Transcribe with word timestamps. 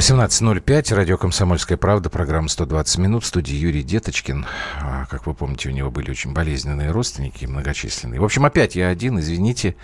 18.05, 0.00 0.94
радио 0.94 1.18
«Комсомольская 1.18 1.76
правда», 1.76 2.08
программа 2.08 2.46
«120 2.46 3.00
минут», 3.02 3.22
в 3.22 3.26
студии 3.26 3.54
Юрий 3.54 3.82
Деточкин. 3.82 4.46
А, 4.80 5.04
как 5.10 5.26
вы 5.26 5.34
помните, 5.34 5.68
у 5.68 5.72
него 5.72 5.90
были 5.90 6.10
очень 6.10 6.32
болезненные 6.32 6.90
родственники, 6.90 7.44
многочисленные. 7.44 8.18
В 8.18 8.24
общем, 8.24 8.46
опять 8.46 8.76
я 8.76 8.88
один, 8.88 9.20
извините. 9.20 9.76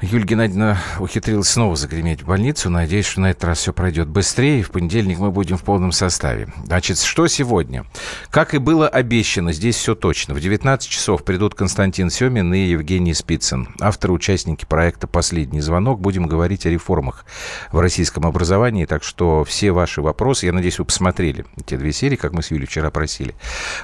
Юлия 0.00 0.24
Геннадьевна 0.24 0.78
ухитрилась 0.98 1.48
снова 1.48 1.76
загреметь 1.76 2.22
в 2.22 2.26
больницу. 2.26 2.70
Надеюсь, 2.70 3.06
что 3.06 3.20
на 3.20 3.30
этот 3.30 3.44
раз 3.44 3.58
все 3.58 3.72
пройдет 3.72 4.08
быстрее. 4.08 4.64
В 4.64 4.72
понедельник 4.72 5.20
мы 5.20 5.30
будем 5.30 5.58
в 5.58 5.62
полном 5.62 5.92
составе. 5.92 6.48
Значит, 6.64 6.98
что 6.98 7.28
сегодня? 7.28 7.86
Как 8.30 8.52
и 8.52 8.58
было 8.58 8.88
обещано, 8.88 9.52
здесь 9.52 9.76
все 9.76 9.94
точно. 9.94 10.34
В 10.34 10.40
19 10.40 10.88
часов 10.88 11.22
придут 11.22 11.54
Константин 11.54 12.10
Семин 12.10 12.52
и 12.52 12.66
Евгений 12.66 13.14
Спицын. 13.14 13.68
Авторы, 13.80 14.12
участники 14.12 14.64
проекта 14.64 15.06
«Последний 15.06 15.60
звонок». 15.60 16.00
Будем 16.00 16.26
говорить 16.26 16.66
о 16.66 16.70
реформах 16.70 17.24
в 17.70 17.78
российском 17.78 18.26
образовании, 18.26 18.86
так 18.86 19.04
что 19.04 19.35
все 19.44 19.72
ваши 19.72 20.02
вопросы, 20.02 20.46
я 20.46 20.52
надеюсь, 20.52 20.78
вы 20.78 20.84
посмотрели 20.84 21.44
те 21.64 21.76
две 21.76 21.92
серии, 21.92 22.16
как 22.16 22.32
мы 22.32 22.42
с 22.42 22.50
Юлей 22.50 22.66
вчера 22.66 22.90
просили, 22.90 23.34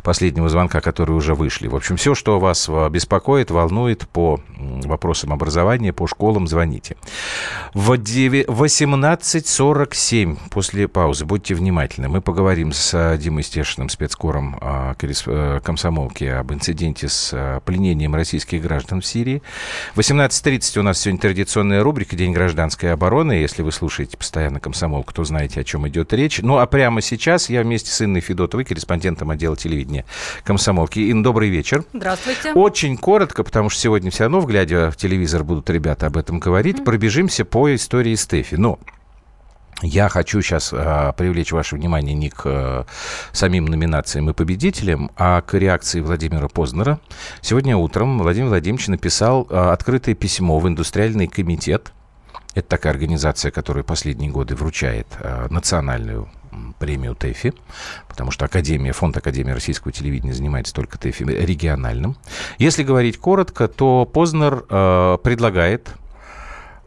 последнего 0.02 0.48
звонка, 0.48 0.80
которые 0.80 1.16
уже 1.16 1.34
вышли. 1.34 1.68
В 1.68 1.76
общем, 1.76 1.96
все, 1.96 2.14
что 2.14 2.40
вас 2.40 2.68
беспокоит, 2.90 3.50
волнует 3.50 4.08
по 4.08 4.40
вопросам 4.58 5.32
образования, 5.32 5.92
по 5.92 6.06
школам, 6.06 6.46
звоните. 6.46 6.96
В 7.74 7.92
18.47 7.92 10.38
после 10.50 10.88
паузы, 10.88 11.24
будьте 11.24 11.54
внимательны, 11.54 12.08
мы 12.08 12.20
поговорим 12.20 12.72
с 12.72 13.16
Димой 13.16 13.42
Стешиным, 13.42 13.88
спецкором 13.88 14.58
э, 14.60 15.60
комсомолки 15.64 16.24
об 16.24 16.52
инциденте 16.52 17.08
с 17.08 17.30
э, 17.32 17.60
пленением 17.64 18.14
российских 18.14 18.62
граждан 18.62 19.00
в 19.00 19.06
Сирии. 19.06 19.42
В 19.94 20.00
18.30 20.00 20.78
у 20.78 20.82
нас 20.82 21.00
сегодня 21.00 21.20
традиционная 21.20 21.82
рубрика 21.82 22.16
«День 22.16 22.32
гражданской 22.32 22.92
обороны». 22.92 23.32
Если 23.32 23.62
вы 23.62 23.72
слушаете 23.72 24.16
постоянно 24.16 24.60
комсомолку, 24.60 25.12
то 25.12 25.24
знаете, 25.24 25.31
о 25.38 25.64
чем 25.64 25.88
идет 25.88 26.12
речь. 26.12 26.40
Ну, 26.40 26.58
а 26.58 26.66
прямо 26.66 27.00
сейчас 27.00 27.50
я 27.50 27.62
вместе 27.62 27.90
с 27.90 28.02
Инной 28.02 28.20
Федотовой, 28.20 28.64
корреспондентом 28.64 29.30
отдела 29.30 29.56
телевидения 29.56 30.04
комсомолки. 30.44 31.10
Ин, 31.10 31.22
добрый 31.22 31.48
вечер. 31.48 31.84
Здравствуйте. 31.92 32.52
Очень 32.52 32.96
коротко, 32.96 33.44
потому 33.44 33.70
что 33.70 33.80
сегодня 33.80 34.10
все 34.10 34.24
равно, 34.24 34.40
глядя 34.42 34.90
в 34.90 34.96
телевизор, 34.96 35.44
будут 35.44 35.68
ребята 35.70 36.06
об 36.06 36.16
этом 36.16 36.38
говорить. 36.38 36.78
Mm-hmm. 36.78 36.84
Пробежимся 36.84 37.44
по 37.44 37.74
истории 37.74 38.14
Стефи. 38.14 38.56
Но 38.56 38.78
я 39.82 40.08
хочу 40.08 40.40
сейчас 40.42 40.70
а, 40.72 41.12
привлечь 41.12 41.50
ваше 41.50 41.74
внимание 41.74 42.14
не 42.14 42.30
к 42.30 42.42
а, 42.44 42.86
самим 43.32 43.64
номинациям 43.66 44.30
и 44.30 44.32
победителям, 44.32 45.10
а 45.16 45.40
к 45.40 45.54
реакции 45.54 46.00
Владимира 46.00 46.48
Познера. 46.48 47.00
Сегодня 47.40 47.76
утром 47.76 48.20
Владимир 48.20 48.48
Владимирович 48.48 48.86
написал 48.86 49.46
а, 49.50 49.72
открытое 49.72 50.14
письмо 50.14 50.60
в 50.60 50.68
индустриальный 50.68 51.26
комитет 51.26 51.92
это 52.54 52.68
такая 52.68 52.92
организация, 52.92 53.50
которая 53.50 53.84
последние 53.84 54.30
годы 54.30 54.54
вручает 54.54 55.06
э, 55.18 55.46
национальную 55.50 56.28
премию 56.78 57.14
ТЭФИ, 57.14 57.54
потому 58.08 58.30
что 58.30 58.44
Академия, 58.44 58.92
фонд 58.92 59.16
Академии 59.16 59.52
российского 59.52 59.92
телевидения 59.92 60.34
занимается 60.34 60.74
только 60.74 60.98
ТЭФИ 60.98 61.22
региональным. 61.24 62.16
Если 62.58 62.82
говорить 62.82 63.18
коротко, 63.18 63.68
то 63.68 64.04
Познер 64.04 64.64
э, 64.68 65.18
предлагает 65.22 65.88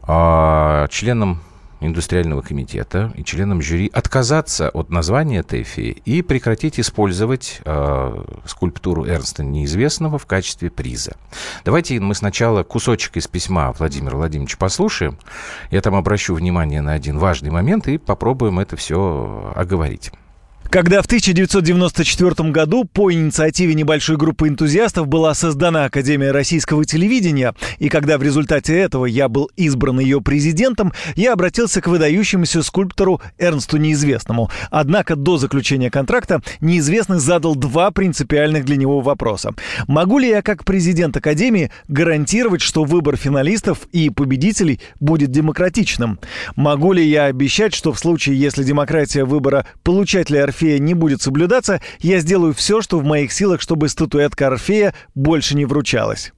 э, 0.06 0.86
членам 0.90 1.42
индустриального 1.80 2.42
комитета 2.42 3.12
и 3.16 3.24
членам 3.24 3.60
жюри 3.62 3.90
отказаться 3.92 4.68
от 4.68 4.90
названия 4.90 5.42
ТЭФИ 5.42 6.02
и 6.04 6.22
прекратить 6.22 6.80
использовать 6.80 7.60
э, 7.64 8.24
скульптуру 8.44 9.06
Эрнста 9.06 9.44
Неизвестного 9.44 10.18
в 10.18 10.26
качестве 10.26 10.70
приза. 10.70 11.16
Давайте 11.64 12.00
мы 12.00 12.14
сначала 12.14 12.62
кусочек 12.62 13.16
из 13.16 13.28
письма 13.28 13.72
Владимира 13.72 14.16
Владимировича 14.16 14.56
послушаем. 14.58 15.18
Я 15.70 15.80
там 15.82 15.94
обращу 15.94 16.34
внимание 16.34 16.80
на 16.80 16.92
один 16.92 17.18
важный 17.18 17.50
момент 17.50 17.88
и 17.88 17.98
попробуем 17.98 18.58
это 18.58 18.76
все 18.76 19.52
оговорить. 19.54 20.12
Когда 20.70 21.00
в 21.00 21.06
1994 21.06 22.50
году 22.50 22.84
по 22.84 23.12
инициативе 23.12 23.74
небольшой 23.74 24.16
группы 24.16 24.48
энтузиастов 24.48 25.06
была 25.06 25.32
создана 25.34 25.84
Академия 25.84 26.32
российского 26.32 26.84
телевидения, 26.84 27.54
и 27.78 27.88
когда 27.88 28.18
в 28.18 28.22
результате 28.22 28.76
этого 28.76 29.06
я 29.06 29.28
был 29.28 29.50
избран 29.56 30.00
ее 30.00 30.20
президентом, 30.20 30.92
я 31.14 31.32
обратился 31.32 31.80
к 31.80 31.86
выдающемуся 31.86 32.62
скульптору 32.62 33.20
Эрнсту 33.38 33.76
Неизвестному. 33.76 34.50
Однако 34.70 35.14
до 35.14 35.36
заключения 35.36 35.90
контракта 35.90 36.42
Неизвестный 36.60 37.20
задал 37.20 37.54
два 37.54 37.90
принципиальных 37.90 38.64
для 38.64 38.76
него 38.76 39.00
вопроса. 39.00 39.52
Могу 39.86 40.18
ли 40.18 40.28
я 40.28 40.42
как 40.42 40.64
президент 40.64 41.16
Академии 41.16 41.70
гарантировать, 41.88 42.60
что 42.60 42.84
выбор 42.84 43.16
финалистов 43.16 43.88
и 43.92 44.10
победителей 44.10 44.80
будет 44.98 45.30
демократичным? 45.30 46.18
Могу 46.56 46.92
ли 46.92 47.06
я 47.06 47.24
обещать, 47.24 47.72
что 47.72 47.92
в 47.92 47.98
случае, 47.98 48.38
если 48.38 48.64
демократия 48.64 49.24
выбора 49.24 49.66
получателя 49.84 50.44
Орфея 50.56 50.78
не 50.78 50.94
будет 50.94 51.20
соблюдаться, 51.20 51.82
я 52.00 52.18
сделаю 52.20 52.54
все, 52.54 52.80
что 52.80 52.98
в 52.98 53.04
моих 53.04 53.30
силах, 53.30 53.60
чтобы 53.60 53.90
статуэтка 53.90 54.46
Орфея 54.46 54.94
больше 55.14 55.54
не 55.54 55.66
вручалась. 55.66 56.32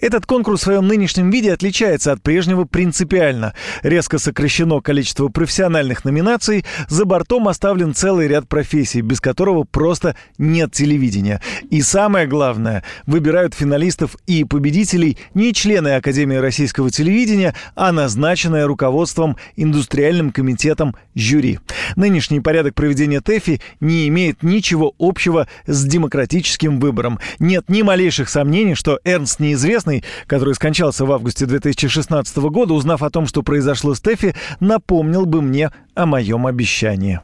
Этот 0.00 0.26
конкурс 0.26 0.60
в 0.60 0.64
своем 0.64 0.86
нынешнем 0.86 1.30
виде 1.30 1.52
отличается 1.52 2.12
от 2.12 2.22
прежнего 2.22 2.64
принципиально. 2.64 3.54
Резко 3.82 4.18
сокращено 4.18 4.80
количество 4.80 5.28
профессиональных 5.28 6.04
номинаций, 6.04 6.64
за 6.88 7.04
бортом 7.04 7.48
оставлен 7.48 7.94
целый 7.94 8.28
ряд 8.28 8.48
профессий, 8.48 9.00
без 9.00 9.20
которого 9.20 9.64
просто 9.64 10.16
нет 10.38 10.72
телевидения. 10.72 11.40
И 11.70 11.82
самое 11.82 12.26
главное, 12.26 12.84
выбирают 13.06 13.54
финалистов 13.54 14.16
и 14.26 14.44
победителей 14.44 15.18
не 15.34 15.52
члены 15.52 15.96
Академии 15.96 16.36
российского 16.36 16.90
телевидения, 16.90 17.54
а 17.74 17.92
назначенное 17.92 18.66
руководством 18.66 19.36
индустриальным 19.56 20.32
комитетом 20.32 20.96
жюри. 21.14 21.58
Нынешний 21.96 22.40
порядок 22.40 22.74
проведения 22.74 23.20
ТЭФИ 23.20 23.60
не 23.80 24.08
имеет 24.08 24.42
ничего 24.42 24.94
общего 24.98 25.48
с 25.66 25.84
демократическим 25.84 26.80
выбором. 26.80 27.18
Нет 27.38 27.68
ни 27.68 27.82
малейших 27.82 28.28
сомнений, 28.28 28.74
что 28.74 29.00
Эрнст 29.04 29.40
не 29.40 29.49
неизвестный, 29.50 30.04
который 30.26 30.54
скончался 30.54 31.04
в 31.04 31.12
августе 31.12 31.46
2016 31.46 32.36
года, 32.36 32.74
узнав 32.74 33.02
о 33.02 33.10
том, 33.10 33.26
что 33.26 33.42
произошло 33.42 33.94
с 33.94 34.00
Тэфи, 34.00 34.34
напомнил 34.60 35.26
бы 35.26 35.42
мне 35.42 35.70
о 35.94 36.06
моем 36.06 36.46
обещании. 36.46 37.20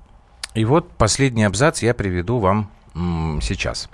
И 0.54 0.64
вот 0.64 0.90
последний 0.92 1.44
абзац 1.44 1.82
я 1.82 1.94
приведу 1.94 2.38
вам 2.38 2.70
сейчас. 3.42 3.90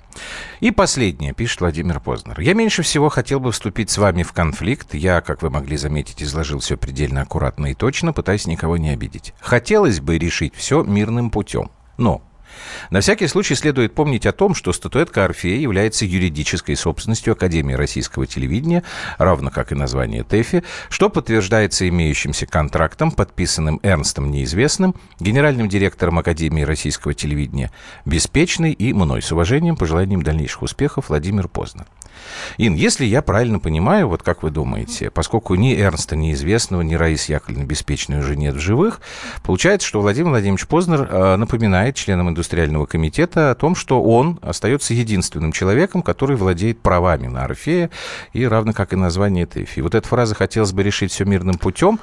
И 0.60 0.70
последнее, 0.70 1.32
пишет 1.32 1.60
Владимир 1.60 1.98
Познер. 1.98 2.38
Я 2.38 2.54
меньше 2.54 2.82
всего 2.82 3.08
хотел 3.08 3.40
бы 3.40 3.50
вступить 3.50 3.90
с 3.90 3.98
вами 3.98 4.22
в 4.22 4.32
конфликт. 4.32 4.94
Я, 4.94 5.20
как 5.20 5.42
вы 5.42 5.50
могли 5.50 5.76
заметить, 5.76 6.22
изложил 6.22 6.60
все 6.60 6.76
предельно 6.76 7.22
аккуратно 7.22 7.72
и 7.72 7.74
точно, 7.74 8.12
пытаясь 8.12 8.46
никого 8.46 8.76
не 8.76 8.90
обидеть. 8.90 9.34
Хотелось 9.40 10.00
бы 10.00 10.18
решить 10.18 10.54
все 10.54 10.84
мирным 10.84 11.30
путем. 11.30 11.72
Но 11.98 12.22
на 12.90 13.00
всякий 13.00 13.26
случай 13.26 13.54
следует 13.54 13.94
помнить 13.94 14.26
о 14.26 14.32
том, 14.32 14.54
что 14.54 14.72
статуэтка 14.72 15.24
Орфея 15.24 15.58
является 15.58 16.04
юридической 16.04 16.76
собственностью 16.76 17.32
Академии 17.32 17.74
российского 17.74 18.26
телевидения, 18.26 18.82
равно 19.18 19.50
как 19.50 19.72
и 19.72 19.74
название 19.74 20.24
ТЭФИ, 20.24 20.62
что 20.88 21.08
подтверждается 21.08 21.88
имеющимся 21.88 22.46
контрактом, 22.46 23.10
подписанным 23.10 23.80
Эрнстом 23.82 24.30
Неизвестным, 24.30 24.94
генеральным 25.20 25.68
директором 25.68 26.18
Академии 26.18 26.62
российского 26.62 27.14
телевидения, 27.14 27.70
беспечный 28.04 28.72
и 28.72 28.92
мной 28.92 29.22
с 29.22 29.32
уважением, 29.32 29.76
пожеланием 29.76 30.22
дальнейших 30.22 30.62
успехов 30.62 31.08
Владимир 31.08 31.48
Познер. 31.48 31.86
Ин, 32.58 32.74
если 32.74 33.04
я 33.04 33.22
правильно 33.22 33.58
понимаю, 33.58 34.08
вот 34.08 34.22
как 34.22 34.42
вы 34.42 34.50
думаете, 34.50 35.10
поскольку 35.10 35.54
ни 35.54 35.74
Эрнста 35.74 36.16
неизвестного, 36.16 36.82
ни 36.82 36.94
Раис 36.94 37.28
Яковлевны 37.28 37.64
Беспечной 37.64 38.20
уже 38.20 38.36
нет 38.36 38.54
в 38.54 38.60
живых, 38.60 39.00
получается, 39.42 39.86
что 39.88 40.00
Владимир 40.00 40.30
Владимирович 40.30 40.66
Познер 40.66 41.08
э, 41.10 41.36
напоминает 41.36 41.96
членам 41.96 42.28
индустриального 42.28 42.86
комитета 42.86 43.50
о 43.50 43.54
том, 43.54 43.74
что 43.74 44.02
он 44.02 44.38
остается 44.42 44.94
единственным 44.94 45.52
человеком, 45.52 46.02
который 46.02 46.36
владеет 46.36 46.80
правами 46.80 47.26
на 47.26 47.44
Орфея, 47.44 47.90
и 48.32 48.46
равно 48.46 48.72
как 48.72 48.92
и 48.92 48.96
название 48.96 49.46
ТЭФИ. 49.46 49.80
Вот 49.80 49.94
эта 49.94 50.06
фраза 50.06 50.34
«хотелось 50.34 50.72
бы 50.72 50.82
решить 50.82 51.12
все 51.12 51.24
мирным 51.24 51.56
путем», 51.56 51.98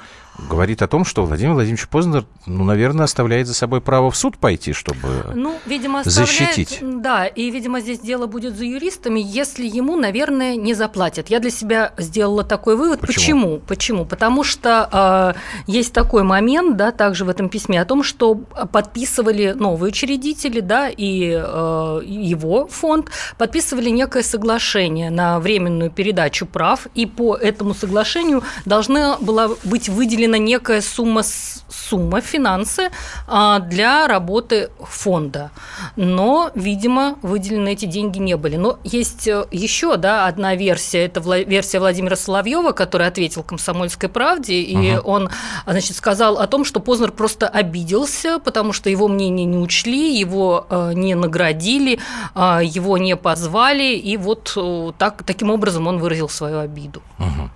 говорит 0.48 0.82
о 0.82 0.88
том, 0.88 1.04
что 1.04 1.24
Владимир 1.24 1.54
Владимирович 1.54 1.88
Познер, 1.88 2.24
ну, 2.46 2.64
наверное, 2.64 3.04
оставляет 3.04 3.46
за 3.46 3.54
собой 3.54 3.80
право 3.80 4.10
в 4.10 4.16
суд 4.16 4.38
пойти, 4.38 4.72
чтобы 4.72 5.32
ну, 5.34 5.56
видимо, 5.66 6.02
защитить. 6.04 6.78
Да, 6.82 7.26
и, 7.26 7.50
видимо, 7.50 7.80
здесь 7.80 8.00
дело 8.00 8.26
будет 8.26 8.56
за 8.56 8.64
юристами, 8.64 9.20
если 9.20 9.66
ему, 9.66 9.96
наверное, 9.96 10.56
не 10.56 10.74
заплатят. 10.74 11.28
Я 11.28 11.40
для 11.40 11.50
себя 11.50 11.92
сделала 11.98 12.44
такой 12.44 12.76
вывод. 12.76 13.00
Почему? 13.00 13.20
Почему? 13.20 13.60
Почему? 13.66 14.04
Потому 14.04 14.44
что 14.44 15.34
э, 15.36 15.70
есть 15.70 15.92
такой 15.92 16.22
момент, 16.22 16.76
да, 16.76 16.92
также 16.92 17.24
в 17.24 17.28
этом 17.28 17.48
письме 17.48 17.80
о 17.80 17.84
том, 17.84 18.02
что 18.02 18.34
подписывали 18.34 19.52
новые 19.52 19.88
учредители, 19.88 20.60
да, 20.60 20.88
и 20.88 21.30
э, 21.32 22.00
его 22.04 22.66
фонд 22.66 23.10
подписывали 23.38 23.90
некое 23.90 24.22
соглашение 24.22 25.10
на 25.10 25.40
временную 25.40 25.90
передачу 25.90 26.46
прав, 26.46 26.86
и 26.94 27.06
по 27.06 27.34
этому 27.34 27.74
соглашению 27.74 28.42
должна 28.64 29.16
была 29.18 29.50
быть 29.64 29.88
выделена 29.88 30.29
выделена 30.30 30.38
некая 30.38 30.80
сумма 30.80 31.22
сумма, 31.68 32.20
финансы 32.20 32.90
а, 33.26 33.58
для 33.60 34.06
работы 34.06 34.70
фонда. 34.80 35.50
Но, 35.96 36.50
видимо, 36.54 37.16
выделены 37.22 37.72
эти 37.72 37.86
деньги 37.86 38.18
не 38.18 38.36
были. 38.36 38.56
Но 38.56 38.78
есть 38.84 39.28
э, 39.28 39.46
еще 39.52 39.96
да, 39.96 40.26
одна 40.26 40.56
версия. 40.56 41.04
Это 41.04 41.20
версия 41.20 41.78
Владимира 41.78 42.16
Соловьева, 42.16 42.72
который 42.72 43.06
ответил 43.06 43.42
«Комсомольской 43.42 44.08
правде». 44.08 44.60
И 44.60 44.96
угу. 44.96 45.10
он 45.10 45.30
значит, 45.66 45.96
сказал 45.96 46.38
о 46.38 46.46
том, 46.46 46.64
что 46.64 46.80
Познер 46.80 47.12
просто 47.12 47.48
обиделся, 47.48 48.38
потому 48.38 48.72
что 48.72 48.90
его 48.90 49.08
мнение 49.08 49.46
не 49.46 49.58
учли, 49.58 50.18
его 50.18 50.66
э, 50.68 50.92
не 50.94 51.14
наградили, 51.14 51.98
а, 52.34 52.60
его 52.62 52.98
не 52.98 53.16
позвали. 53.16 53.94
И 53.94 54.16
вот 54.16 54.52
э, 54.56 54.92
так, 54.98 55.22
таким 55.24 55.50
образом 55.50 55.86
он 55.86 55.98
выразил 55.98 56.28
свою 56.28 56.58
обиду. 56.58 57.02
Угу. 57.18 57.50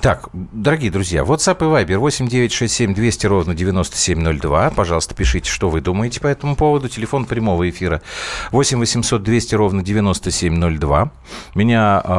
Так, 0.00 0.28
дорогие 0.32 0.90
друзья, 0.90 1.22
WhatsApp 1.22 1.58
и 1.58 1.84
Viber 1.84 1.98
8 1.98 2.28
9 2.28 2.52
6 2.52 2.74
7 2.74 2.94
200 2.94 3.26
ровно 3.26 3.54
9702. 3.54 4.70
Пожалуйста, 4.70 5.14
пишите, 5.14 5.50
что 5.50 5.70
вы 5.70 5.80
думаете 5.80 6.20
по 6.20 6.26
этому 6.26 6.56
поводу. 6.56 6.88
Телефон 6.88 7.24
прямого 7.24 7.68
эфира 7.68 8.02
8 8.50 8.78
800 8.78 9.22
200 9.22 9.54
ровно 9.54 9.82
9702. 9.82 11.12
Меня 11.54 12.02
э, 12.04 12.10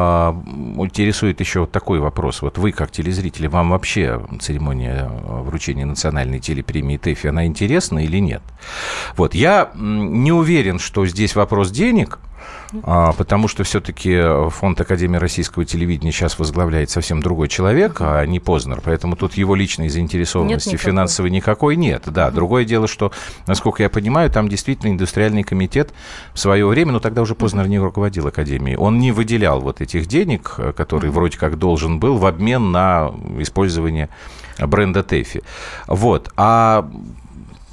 интересует 0.77 1.39
еще 1.39 1.61
вот 1.61 1.71
такой 1.71 1.99
вопрос. 1.99 2.41
Вот 2.41 2.57
вы, 2.57 2.71
как 2.71 2.91
телезрители, 2.91 3.47
вам 3.47 3.71
вообще 3.71 4.25
церемония 4.39 5.09
вручения 5.25 5.85
национальной 5.85 6.39
телепремии 6.39 6.97
ТЭФИ, 6.97 7.27
она 7.27 7.45
интересна 7.45 8.03
или 8.03 8.19
нет? 8.19 8.41
Вот, 9.17 9.35
я 9.35 9.71
не 9.75 10.31
уверен, 10.31 10.79
что 10.79 11.05
здесь 11.05 11.35
вопрос 11.35 11.71
денег– 11.71 12.19
а, 12.83 13.13
потому 13.13 13.47
что 13.47 13.63
все-таки 13.63 14.19
фонд 14.49 14.81
Академии 14.81 15.17
российского 15.17 15.65
телевидения 15.65 16.11
сейчас 16.11 16.39
возглавляет 16.39 16.89
совсем 16.89 17.21
другой 17.21 17.47
человек, 17.47 17.97
а 17.99 18.25
не 18.25 18.39
Познер, 18.39 18.81
поэтому 18.83 19.15
тут 19.15 19.35
его 19.35 19.55
личной 19.55 19.89
заинтересованности 19.89 20.69
нет 20.69 20.81
финансовой 20.81 21.29
никакой 21.29 21.75
нет. 21.75 22.03
Да, 22.07 22.31
другое 22.31 22.65
дело, 22.65 22.87
что, 22.87 23.11
насколько 23.47 23.83
я 23.83 23.89
понимаю, 23.89 24.29
там 24.29 24.49
действительно 24.49 24.91
индустриальный 24.91 25.43
комитет 25.43 25.93
в 26.33 26.39
свое 26.39 26.65
время, 26.65 26.93
но 26.93 26.99
тогда 26.99 27.21
уже 27.21 27.35
Познер 27.35 27.67
не 27.67 27.79
руководил 27.79 28.27
Академией, 28.27 28.77
он 28.77 28.99
не 28.99 29.11
выделял 29.11 29.59
вот 29.61 29.81
этих 29.81 30.07
денег, 30.07 30.57
которые 30.75 31.11
угу. 31.11 31.19
вроде 31.19 31.37
как 31.37 31.57
должен 31.57 31.99
был, 31.99 32.17
в 32.17 32.25
обмен 32.25 32.71
на 32.71 33.11
использование 33.39 34.09
бренда 34.59 35.03
Тэфи. 35.03 35.41
Вот. 35.87 36.31
А 36.37 36.89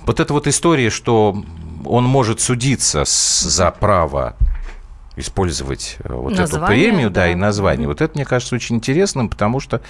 вот 0.06 0.20
эта 0.20 0.32
вот 0.32 0.46
история, 0.46 0.90
что 0.90 1.43
он 1.84 2.05
может 2.05 2.40
судиться 2.40 3.05
с, 3.05 3.40
за 3.40 3.70
право 3.70 4.37
использовать 5.20 5.96
э, 6.02 6.12
вот 6.12 6.37
название, 6.37 6.46
эту 6.46 6.67
премию, 6.67 7.11
да, 7.11 7.22
да 7.22 7.28
и 7.28 7.34
название. 7.34 7.84
Mm-hmm. 7.84 7.88
Вот 7.88 8.00
это, 8.00 8.14
мне 8.14 8.25
кажется, 8.25 8.55
очень 8.55 8.76
интересным, 8.76 9.28
потому 9.28 9.61
что 9.61 9.81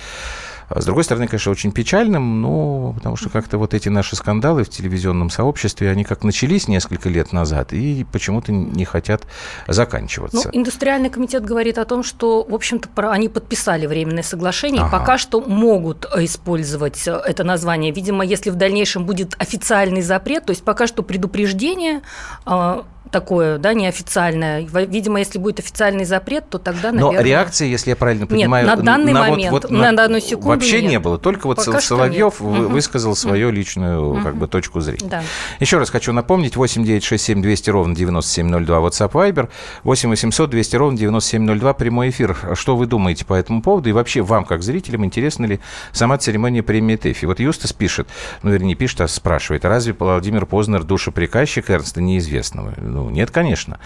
с 0.75 0.85
другой 0.85 1.03
стороны, 1.05 1.27
конечно, 1.27 1.51
очень 1.51 1.73
печальным, 1.73 2.41
ну, 2.41 2.93
потому 2.95 3.17
что 3.17 3.29
как-то 3.29 3.59
вот 3.59 3.75
эти 3.75 3.89
наши 3.89 4.15
скандалы 4.15 4.63
в 4.63 4.69
телевизионном 4.69 5.29
сообществе, 5.29 5.91
они 5.91 6.05
как 6.05 6.23
начались 6.23 6.69
несколько 6.69 7.09
лет 7.09 7.33
назад 7.33 7.73
и 7.73 8.07
почему-то 8.13 8.53
не 8.53 8.85
хотят 8.85 9.23
заканчиваться. 9.67 10.37
Ну, 10.45 10.61
индустриальный 10.61 11.11
комитет 11.11 11.45
говорит 11.45 11.79
о 11.79 11.85
том, 11.85 12.05
что, 12.05 12.45
в 12.45 12.55
общем-то, 12.55 13.11
они 13.11 13.29
подписали 13.29 13.87
временное 13.87 14.23
соглашение, 14.23 14.83
ага. 14.83 14.99
пока 14.99 15.19
что 15.19 15.41
могут 15.41 16.07
использовать 16.17 17.07
это 17.07 17.43
название. 17.43 17.93
Видимо, 17.93 18.25
если 18.25 18.51
в 18.51 18.57
дальнейшем 18.57 19.07
будет 19.07 19.35
официальный 19.39 20.03
запрет, 20.03 20.47
то 20.47 20.51
есть 20.51 20.63
пока 20.63 20.87
что 20.87 21.03
предупреждение 21.03 22.03
а, 22.47 22.85
такое, 23.11 23.59
да, 23.59 23.75
неофициальное. 23.75 24.67
Видимо, 24.87 25.19
если 25.19 25.39
будет 25.39 25.59
официальный 25.59 26.05
запрет, 26.05 26.49
то 26.49 26.59
тогда, 26.59 26.93
наверное... 26.93 27.19
Но 27.19 27.25
реакции, 27.25 27.69
если 27.69 27.91
я 27.91 27.97
правильно 27.97 28.27
понимаю... 28.27 28.67
Нет, 28.67 28.77
на 28.77 28.83
данный 28.83 29.13
на 29.13 29.21
момент, 29.21 29.53
вот, 29.53 29.63
вот, 29.65 29.71
на, 29.71 29.91
на 29.91 29.93
данную 29.93 30.21
секунду 30.21 30.60
Вообще 30.61 30.83
нет. 30.83 30.91
не 30.91 30.99
было, 30.99 31.19
только 31.19 31.47
вот 31.47 31.57
Пока 31.57 31.81
Соловьев 31.81 32.41
вы, 32.41 32.67
угу. 32.67 32.73
высказал 32.73 33.17
свою 33.17 33.49
угу. 33.49 33.57
личную 33.57 34.23
как 34.23 34.37
бы, 34.37 34.47
точку 34.47 34.81
зрения. 34.81 35.09
Да. 35.09 35.23
Еще 35.59 35.79
раз 35.79 35.91
хочу 35.91 36.13
напомнить, 36.13 36.57
8 36.57 36.85
9 36.85 37.03
6 37.03 37.25
7 37.25 37.43
200 37.43 37.71
ровно 37.71 37.95
9702 37.95 38.79
WhatsApp 38.79 39.13
Viber, 39.13 39.49
8 39.85 40.11
800 40.11 40.51
200 40.51 40.77
ровно 40.77 40.99
9702 40.99 41.73
прямой 41.75 42.11
эфир. 42.11 42.37
Что 42.55 42.77
вы 42.77 42.87
думаете 42.87 43.25
по 43.25 43.35
этому 43.35 43.63
поводу? 43.63 43.89
И 43.89 43.93
вообще 43.93 44.23
вам, 44.23 44.45
как 44.45 44.63
зрителям, 44.63 45.05
интересна 45.05 45.47
ли 45.47 45.61
сама 45.93 46.19
церемония 46.19 46.63
премии 46.63 46.97
ТЭФИ? 46.97 47.27
Вот 47.27 47.41
Юстас 47.41 47.73
пишет, 47.73 48.09
ну, 48.43 48.51
вернее, 48.51 48.69
не 48.69 48.75
пишет, 48.75 49.01
а 49.01 49.09
спрашивает, 49.09 49.65
разве 49.65 49.95
Владимир 49.99 50.47
Познер 50.47 50.85
душеприказчик 50.85 51.71
Эрнста 51.71 52.01
неизвестного? 52.01 52.75
Ну, 52.79 53.11
нет, 53.11 53.31
конечно. 53.31 53.79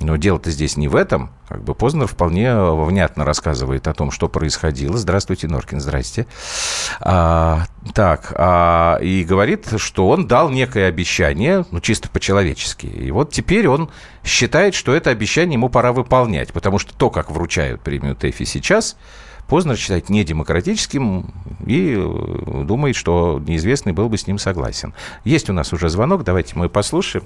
Но 0.00 0.16
дело-то 0.16 0.50
здесь 0.50 0.76
не 0.76 0.86
в 0.86 0.94
этом. 0.94 1.30
Как 1.48 1.62
бы 1.64 1.74
Познер 1.74 2.06
вполне 2.06 2.54
внятно 2.54 3.24
рассказывает 3.24 3.88
о 3.88 3.94
том, 3.94 4.10
что 4.10 4.28
происходило. 4.28 4.96
Здравствуйте, 4.96 5.48
Норкин, 5.48 5.80
здрасте. 5.80 6.26
А, 7.00 7.64
так, 7.94 8.32
а, 8.36 8.98
и 8.98 9.24
говорит, 9.24 9.66
что 9.76 10.08
он 10.08 10.28
дал 10.28 10.50
некое 10.50 10.86
обещание, 10.86 11.64
ну, 11.70 11.80
чисто 11.80 12.08
по-человечески. 12.08 12.86
И 12.86 13.10
вот 13.10 13.32
теперь 13.32 13.66
он 13.66 13.90
считает, 14.24 14.74
что 14.74 14.94
это 14.94 15.10
обещание 15.10 15.54
ему 15.54 15.68
пора 15.68 15.92
выполнять, 15.92 16.52
потому 16.52 16.78
что 16.78 16.94
то, 16.94 17.10
как 17.10 17.30
вручают 17.30 17.80
премию 17.80 18.14
ТЭФИ 18.14 18.44
сейчас, 18.44 18.96
Познер 19.48 19.76
считает 19.76 20.10
недемократическим 20.10 21.24
и 21.66 21.94
э, 21.96 22.64
думает, 22.64 22.96
что 22.96 23.40
неизвестный 23.46 23.94
был 23.94 24.10
бы 24.10 24.18
с 24.18 24.26
ним 24.26 24.36
согласен. 24.38 24.92
Есть 25.24 25.48
у 25.48 25.54
нас 25.54 25.72
уже 25.72 25.88
звонок, 25.88 26.22
давайте 26.22 26.52
мы 26.54 26.68
послушаем. 26.68 27.24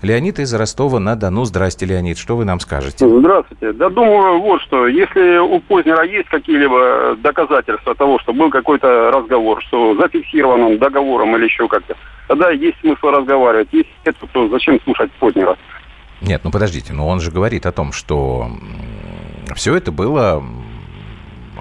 Леонид 0.00 0.38
из 0.38 0.54
Ростова-на-Дону. 0.54 1.44
Здрасте, 1.44 1.84
Леонид, 1.84 2.16
что 2.16 2.36
вы 2.36 2.44
нам 2.44 2.60
скажете? 2.60 3.08
Здравствуйте. 3.08 3.72
Да 3.72 3.90
думаю, 3.90 4.40
вот 4.40 4.62
что, 4.62 4.86
если 4.86 5.38
у 5.38 5.58
Познера 5.60 6.04
есть 6.04 6.28
какие-либо 6.28 7.16
доказательства 7.16 7.96
того, 7.96 8.20
что 8.20 8.32
был 8.32 8.50
какой-то 8.50 9.10
разговор, 9.10 9.60
что 9.66 9.96
зафиксирован 9.96 10.60
он 10.62 10.78
договором 10.78 11.34
или 11.36 11.44
еще 11.46 11.66
как-то, 11.66 11.96
тогда 12.28 12.50
есть 12.50 12.78
смысл 12.82 13.06
разговаривать. 13.06 13.68
Если 13.72 13.90
нет, 14.06 14.16
то 14.32 14.48
зачем 14.48 14.80
слушать 14.82 15.10
Познера? 15.18 15.56
Нет, 16.20 16.42
ну 16.44 16.52
подождите, 16.52 16.92
но 16.92 17.08
он 17.08 17.20
же 17.20 17.32
говорит 17.32 17.66
о 17.66 17.72
том, 17.72 17.92
что 17.92 18.48
все 19.56 19.74
это 19.74 19.90
было 19.90 20.42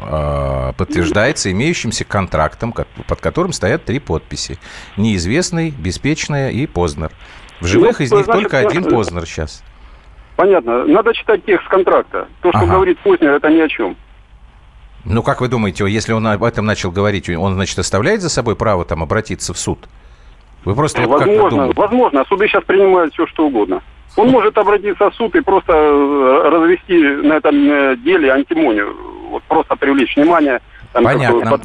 а, 0.05 0.73
подтверждается 0.73 1.51
имеющимся 1.51 2.05
контрактом, 2.05 2.73
под 2.73 3.21
которым 3.21 3.53
стоят 3.53 3.85
три 3.85 3.99
подписи. 3.99 4.59
Неизвестный, 4.97 5.71
Беспечная 5.71 6.51
и 6.51 6.67
Познер. 6.67 7.11
В 7.59 7.65
живых 7.65 7.99
ну, 7.99 8.05
из 8.05 8.11
них 8.11 8.25
значит, 8.25 8.41
только 8.41 8.57
один 8.59 8.83
Познер 8.83 9.25
сейчас. 9.25 9.63
Понятно. 10.35 10.85
Надо 10.85 11.13
читать 11.13 11.45
текст 11.45 11.67
контракта. 11.67 12.27
То, 12.41 12.49
что 12.49 12.59
ага. 12.59 12.73
говорит 12.73 12.99
Познер, 12.99 13.31
это 13.31 13.49
ни 13.49 13.59
о 13.59 13.67
чем. 13.67 13.95
Ну, 15.05 15.21
как 15.21 15.41
вы 15.41 15.47
думаете, 15.47 15.85
если 15.87 16.13
он 16.13 16.25
об 16.27 16.43
этом 16.43 16.65
начал 16.65 16.91
говорить, 16.91 17.29
он, 17.29 17.53
значит, 17.55 17.77
оставляет 17.77 18.21
за 18.21 18.29
собой 18.29 18.55
право 18.55 18.85
там 18.85 19.03
обратиться 19.03 19.53
в 19.53 19.57
суд? 19.57 19.87
Вы 20.65 20.75
просто 20.75 21.01
возможно, 21.01 21.67
вот 21.67 21.75
возможно. 21.75 22.23
Суды 22.29 22.47
сейчас 22.47 22.63
принимают 22.63 23.13
все, 23.13 23.27
что 23.27 23.47
угодно. 23.47 23.81
Он 24.15 24.29
может 24.29 24.57
обратиться 24.57 25.09
в 25.09 25.15
суд 25.15 25.35
и 25.35 25.41
просто 25.41 25.73
э, 25.73 26.49
развести 26.49 26.97
на 26.97 27.33
этом 27.33 27.55
э, 27.55 27.97
деле 27.97 28.31
антимонию 28.31 28.95
вот 29.33 29.43
просто 29.43 29.75
привлечь 29.75 30.15
внимание. 30.15 30.61
Там, 30.93 31.03
Понятно. 31.03 31.57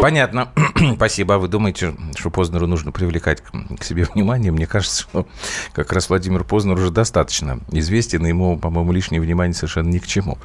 Понятно. 0.00 0.48
Спасибо. 0.96 1.36
А 1.36 1.38
вы 1.38 1.46
думаете, 1.46 1.94
что 2.16 2.30
Познеру 2.30 2.66
нужно 2.66 2.90
привлекать 2.90 3.42
к 3.42 3.84
себе 3.84 4.06
внимание? 4.12 4.50
Мне 4.50 4.66
кажется, 4.66 5.02
что 5.02 5.26
как 5.72 5.92
раз 5.92 6.08
Владимир 6.08 6.42
Познер 6.42 6.74
уже 6.74 6.90
достаточно 6.90 7.60
известен, 7.70 8.26
и 8.26 8.30
ему, 8.30 8.58
по-моему, 8.58 8.92
лишнее 8.92 9.20
внимание 9.20 9.54
совершенно 9.54 9.88
ни 9.88 9.98
к 9.98 10.06
чему. 10.06 10.36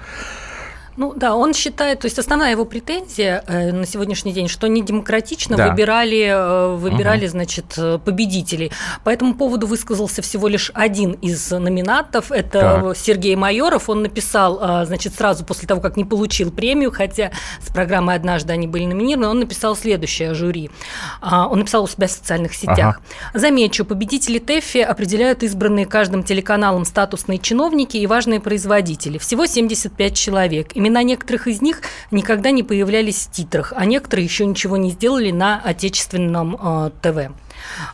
Ну 0.98 1.14
да, 1.16 1.36
он 1.36 1.54
считает, 1.54 2.00
то 2.00 2.06
есть 2.06 2.18
основная 2.18 2.52
его 2.52 2.66
претензия 2.66 3.44
э, 3.48 3.72
на 3.72 3.86
сегодняшний 3.86 4.34
день, 4.34 4.48
что 4.48 4.68
не 4.68 4.82
демократично 4.82 5.56
да. 5.56 5.70
выбирали, 5.70 6.26
э, 6.28 6.76
выбирали, 6.76 7.26
угу. 7.26 7.32
значит, 7.32 7.66
э, 7.78 8.00
победителей. 8.04 8.72
По 9.04 9.12
этому 9.12 9.36
поводу 9.36 9.68
высказался 9.68 10.24
всего 10.24 10.48
лишь 10.48 10.72
один 10.74 11.12
из 11.12 11.52
номинатов, 11.52 12.32
это 12.32 12.82
так. 12.84 12.98
Сергей 12.98 13.36
Майоров. 13.36 13.90
Он 13.90 14.02
написал, 14.02 14.60
э, 14.60 14.86
значит, 14.88 15.14
сразу 15.14 15.46
после 15.46 15.68
того, 15.68 15.82
как 15.82 15.98
не 15.98 16.04
получил 16.04 16.52
премию, 16.52 16.92
хотя 16.92 17.32
с 17.62 17.72
программой 17.72 18.16
однажды 18.16 18.54
они 18.54 18.68
были 18.68 18.86
номинированы, 18.86 19.28
он 19.28 19.40
написал 19.40 19.76
следующее 19.76 20.34
жюри. 20.34 20.72
Э, 21.22 21.44
он 21.48 21.60
написал 21.60 21.84
у 21.84 21.88
себя 21.88 22.08
в 22.08 22.12
социальных 22.12 22.56
сетях. 22.56 23.00
Ага. 23.00 23.40
Замечу, 23.40 23.86
победители 23.86 24.40
ТЭФИ 24.40 24.80
определяют 24.80 25.44
избранные 25.44 25.86
каждым 25.86 26.24
телеканалом 26.24 26.86
статусные 26.86 27.38
чиновники 27.38 27.98
и 27.98 28.08
важные 28.08 28.40
производители. 28.40 29.20
Всего 29.20 29.46
75 29.46 30.16
человек. 30.16 30.76
Имена 30.88 31.04
некоторых 31.04 31.48
из 31.48 31.62
них 31.62 31.82
никогда 32.12 32.52
не 32.52 32.64
появлялись 32.64 33.28
в 33.28 33.32
титрах, 33.32 33.74
а 33.76 33.84
некоторые 33.84 34.24
еще 34.24 34.46
ничего 34.46 34.78
не 34.78 34.92
сделали 34.92 35.32
на 35.32 35.60
отечественном 35.60 36.58
э, 36.60 36.92
ТВ. 37.02 37.34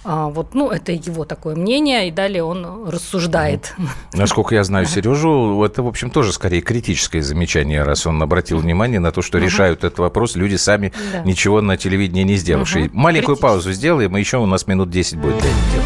А, 0.04 0.28
вот, 0.28 0.54
ну, 0.54 0.70
это 0.70 0.92
его 0.92 1.26
такое 1.26 1.56
мнение, 1.56 2.08
и 2.08 2.12
далее 2.12 2.44
он 2.44 2.88
рассуждает. 2.88 3.74
Насколько 4.14 4.54
я 4.54 4.64
знаю 4.64 4.86
Сережу, 4.86 5.64
это, 5.64 5.82
в 5.82 5.88
общем, 5.88 6.12
тоже 6.12 6.32
скорее 6.34 6.62
критическое 6.62 7.24
замечание, 7.24 7.82
раз 7.82 8.06
он 8.06 8.22
обратил 8.22 8.60
внимание 8.60 9.00
на 9.00 9.12
то, 9.12 9.24
что 9.24 9.40
угу. 9.40 9.46
решают 9.46 9.84
этот 9.84 9.98
вопрос 9.98 10.36
люди 10.36 10.56
сами, 10.56 10.94
да. 11.12 11.22
ничего 11.24 11.62
на 11.62 11.76
телевидении 11.76 12.24
не 12.24 12.36
сделавшие. 12.36 12.86
Угу. 12.88 12.98
Маленькую 12.98 13.38
паузу 13.38 13.72
сделаем, 13.72 14.16
и 14.16 14.20
еще 14.20 14.38
у 14.38 14.46
нас 14.46 14.68
минут 14.68 14.92
10 14.92 15.18
будет 15.18 15.40
для 15.40 15.50
этого. 15.50 15.84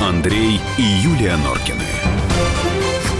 Андрей 0.00 0.60
и 0.78 0.82
Юлия 0.82 1.36
Норкины 1.36 1.82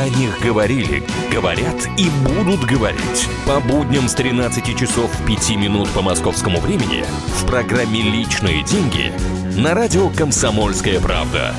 О 0.00 0.08
них 0.08 0.40
говорили, 0.40 1.02
говорят 1.30 1.86
и 1.98 2.08
будут 2.24 2.64
говорить. 2.64 3.28
По 3.46 3.60
будням 3.60 4.08
с 4.08 4.14
13 4.14 4.74
часов 4.74 5.10
5 5.26 5.56
минут 5.56 5.90
по 5.90 6.00
московскому 6.00 6.58
времени 6.58 7.04
в 7.26 7.46
программе 7.46 8.00
«Личные 8.00 8.64
деньги» 8.64 9.12
на 9.60 9.74
радио 9.74 10.08
«Комсомольская 10.08 11.00
правда». 11.00 11.54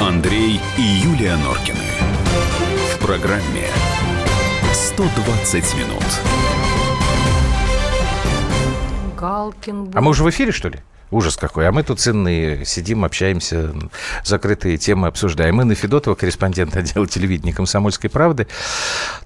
Андрей 0.00 0.58
и 0.78 0.80
Юлия 0.80 1.36
Норкины. 1.36 1.76
В 2.94 3.04
программе 3.04 3.68
120 4.72 5.74
минут. 5.74 6.04
Галкин. 9.20 9.90
А 9.94 10.00
мы 10.00 10.12
уже 10.12 10.24
в 10.24 10.30
эфире, 10.30 10.52
что 10.52 10.70
ли? 10.70 10.78
Ужас 11.10 11.36
какой. 11.36 11.66
А 11.66 11.72
мы 11.72 11.82
тут 11.82 12.00
ценные 12.00 12.64
сидим, 12.64 13.04
общаемся, 13.04 13.72
закрытые 14.24 14.76
темы 14.76 15.06
обсуждаем. 15.08 15.56
Мы 15.56 15.64
на 15.64 15.74
Федотова, 15.74 16.14
корреспондент 16.14 16.76
отдела 16.76 17.06
телевидения 17.06 17.52
«Комсомольской 17.52 18.10
правды». 18.10 18.46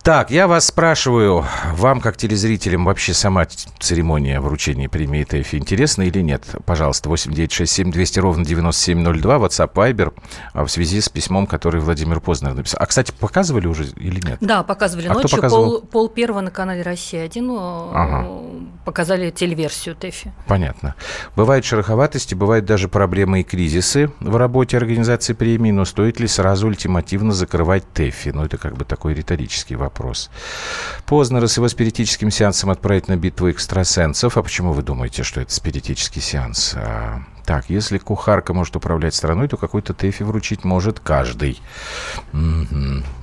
Так, 0.03 0.31
я 0.31 0.47
вас 0.47 0.67
спрашиваю, 0.67 1.45
вам, 1.73 2.01
как 2.01 2.17
телезрителям, 2.17 2.85
вообще 2.85 3.15
сама 3.15 3.47
церемония 3.79 4.41
вручения 4.41 4.89
премии 4.89 5.25
ТЭФИ 5.25 5.57
интересна 5.57 6.03
или 6.03 6.21
нет? 6.21 6.45
Пожалуйста, 6.67 7.09
8967 7.09 7.91
200 7.91 8.19
ровно 8.21 8.45
9702, 8.45 9.37
WhatsApp, 9.37 9.73
Viber, 9.73 10.13
а 10.53 10.65
в 10.65 10.69
связи 10.71 11.01
с 11.01 11.09
письмом, 11.09 11.47
которое 11.47 11.81
Владимир 11.81 12.21
Познер 12.21 12.55
написал. 12.55 12.79
А, 12.83 12.87
кстати, 12.87 13.13
показывали 13.13 13.67
уже 13.67 13.85
или 13.97 14.21
нет? 14.25 14.39
Да, 14.41 14.63
показывали 14.63 15.07
А 15.07 15.11
кто 15.11 15.23
ночью. 15.23 15.37
показывал? 15.39 15.71
Пол, 15.71 15.81
пол 15.83 16.09
первого 16.09 16.41
на 16.41 16.51
канале 16.51 16.83
«Россия-1» 16.83 17.91
Ага. 17.95 18.27
э, 18.29 18.61
показали 18.85 19.31
телеверсию 19.31 19.95
ТЭФИ. 19.97 20.33
Понятно. 20.47 20.95
Бывают 21.37 21.65
шероховатости, 21.73 22.35
бывают 22.35 22.67
даже 22.67 22.89
проблемы 22.89 23.41
и 23.41 23.45
кризисы 23.45 24.11
в 24.21 24.37
работе 24.37 24.77
организации 24.77 25.33
премии, 25.33 25.71
но 25.71 25.87
стоит 25.87 26.21
ли 26.21 26.27
сразу 26.27 26.67
ультимативно 26.67 27.33
закрывать 27.33 27.91
ТЭФИ? 27.95 28.29
Ну, 28.29 28.45
это 28.45 28.59
как 28.59 28.77
бы 28.77 28.85
такой 28.85 29.15
риторический 29.15 29.75
вопрос. 29.75 30.31
Познера 31.07 31.47
с 31.47 31.57
его 31.57 31.69
спиритическим 31.69 32.31
сеансом 32.31 32.69
отправить 32.69 33.09
на 33.09 33.17
битву 33.17 33.51
экстрасенсов. 33.51 34.37
А 34.37 34.43
почему 34.43 34.75
вы 34.75 34.83
думаете, 34.83 35.23
что 35.23 35.41
это 35.41 35.55
спиритический 35.55 36.21
сеанс? 36.21 36.75
А, 36.77 37.23
так, 37.45 37.65
если 37.69 37.99
кухарка 37.99 38.53
может 38.55 38.77
управлять 38.77 39.15
страной, 39.15 39.49
то 39.49 39.57
какой-то 39.57 39.95
ТЭФИ 39.95 40.23
вручить 40.23 40.65
может 40.65 41.01
каждый. 41.01 41.61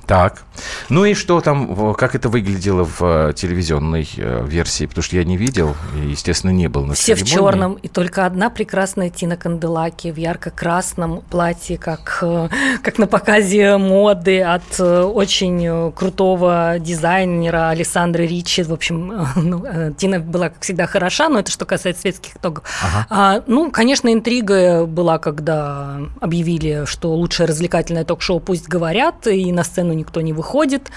Так. 0.06 0.42
Ну 0.88 1.04
и 1.04 1.14
что 1.14 1.40
там, 1.40 1.72
в- 1.72 1.92
как 1.94 2.16
это 2.16 2.28
выглядело 2.28 2.84
в 2.84 3.00
э, 3.00 3.32
телевизионной 3.32 4.08
э, 4.16 4.44
версии? 4.44 4.86
Потому 4.86 5.04
что 5.04 5.14
я 5.14 5.22
не 5.22 5.36
видел, 5.36 5.76
и, 5.94 6.08
естественно, 6.10 6.50
не 6.50 6.66
был 6.68 6.84
на 6.84 6.94
Все 6.94 7.14
в 7.14 7.18
церемонии. 7.18 7.32
черном, 7.52 7.74
и 7.74 7.86
только 7.86 8.26
одна 8.26 8.50
прекрасная 8.50 9.10
Тина 9.10 9.36
Канделаки 9.36 10.10
в 10.10 10.16
ярко-красном 10.16 11.20
платье, 11.30 11.78
как, 11.78 12.18
э, 12.22 12.48
как 12.82 12.98
на 12.98 13.06
показе 13.06 13.76
моды 13.76 14.42
от 14.42 14.80
очень 14.80 15.92
крутого 15.92 16.76
дизайнера 16.80 17.68
Александры 17.68 18.26
Ричи. 18.26 18.64
В 18.64 18.72
общем, 18.72 19.14
ну, 19.36 19.64
Тина 19.96 20.18
была, 20.18 20.48
как 20.48 20.60
всегда, 20.62 20.88
хороша, 20.88 21.28
но 21.28 21.38
это 21.38 21.52
что 21.52 21.66
касается 21.66 22.02
светских 22.02 22.36
итогов. 22.36 22.64
А, 23.10 23.44
ну, 23.46 23.70
конечно, 23.70 24.09
интрига 24.12 24.86
была, 24.86 25.18
когда 25.18 25.98
объявили, 26.20 26.84
что 26.86 27.14
лучшее 27.14 27.46
развлекательное 27.46 28.04
ток-шоу 28.04 28.40
«Пусть 28.40 28.68
говорят», 28.68 29.26
и 29.26 29.52
на 29.52 29.64
сцену 29.64 29.92
никто 29.92 30.20
не 30.20 30.32
выходит. 30.32 30.90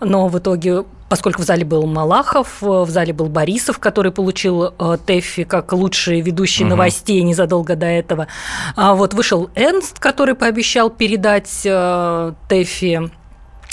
Но 0.00 0.28
в 0.28 0.38
итоге 0.38 0.84
Поскольку 1.12 1.42
в 1.42 1.44
зале 1.44 1.66
был 1.66 1.86
Малахов, 1.86 2.62
в 2.62 2.88
зале 2.88 3.12
был 3.12 3.26
Борисов, 3.26 3.78
который 3.78 4.12
получил 4.12 4.64
э, 4.64 4.96
ТЭФИ 5.04 5.44
как 5.44 5.74
лучший 5.74 6.22
ведущий 6.22 6.64
новостей 6.64 7.20
незадолго 7.22 7.76
до 7.76 7.84
этого. 7.84 8.28
А 8.76 8.94
вот 8.94 9.12
вышел 9.12 9.50
Энст, 9.54 9.98
который 9.98 10.34
пообещал 10.34 10.88
передать 10.88 11.66
э, 11.66 12.32
ТЭФИ 12.48 13.10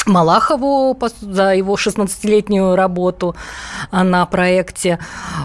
Малахову 0.09 0.97
за 1.21 1.55
его 1.55 1.75
16-летнюю 1.75 2.75
работу 2.75 3.35
а, 3.91 4.03
на 4.03 4.25
проекте. 4.25 4.99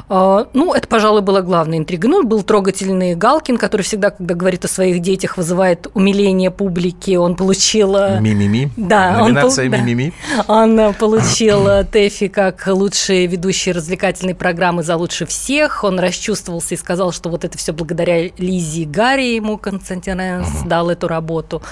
А, 0.09 0.47
Ну, 0.55 0.75
это, 0.75 0.89
пожалуй, 0.89 1.23
была 1.23 1.43
главная 1.43 1.79
интрига. 1.79 2.09
Ну, 2.09 2.25
был 2.25 2.43
трогательный 2.43 3.15
Галкин, 3.15 3.57
который 3.57 3.83
всегда, 3.83 4.11
когда 4.11 4.35
говорит 4.35 4.65
о 4.65 4.69
своих 4.69 5.01
детях, 5.01 5.37
вызывает 5.37 5.87
умиление 5.95 6.51
публики. 6.51 7.17
Он 7.17 7.37
получил... 7.37 7.97
Ми-ми-ми. 8.21 8.71
Да, 8.77 9.19
он 9.21 9.35
Номинация 9.35 9.71
да. 9.71 9.77
ми-ми-ми. 9.79 10.13
Он 10.49 10.79
э, 10.79 10.93
получил 10.93 11.67
э, 11.69 11.85
ТЭФИ 11.85 12.29
как 12.29 12.67
лучший 12.67 13.27
ведущий 13.27 13.73
развлекательной 13.73 14.35
программы 14.35 14.83
за 14.83 14.97
лучше 14.97 15.27
всех. 15.27 15.85
Он 15.85 15.99
расчувствовался 15.99 16.75
и 16.75 16.79
сказал, 16.79 17.13
что 17.13 17.29
вот 17.29 17.45
это 17.45 17.59
все 17.59 17.73
благодаря 17.73 18.31
Лизе 18.39 18.83
и 18.83 18.85
Гарри 18.85 19.35
ему 19.37 19.59
Константин 19.59 20.21
Энс 20.21 20.63
дал 20.65 20.91
эту 20.91 21.09
работу. 21.09 21.63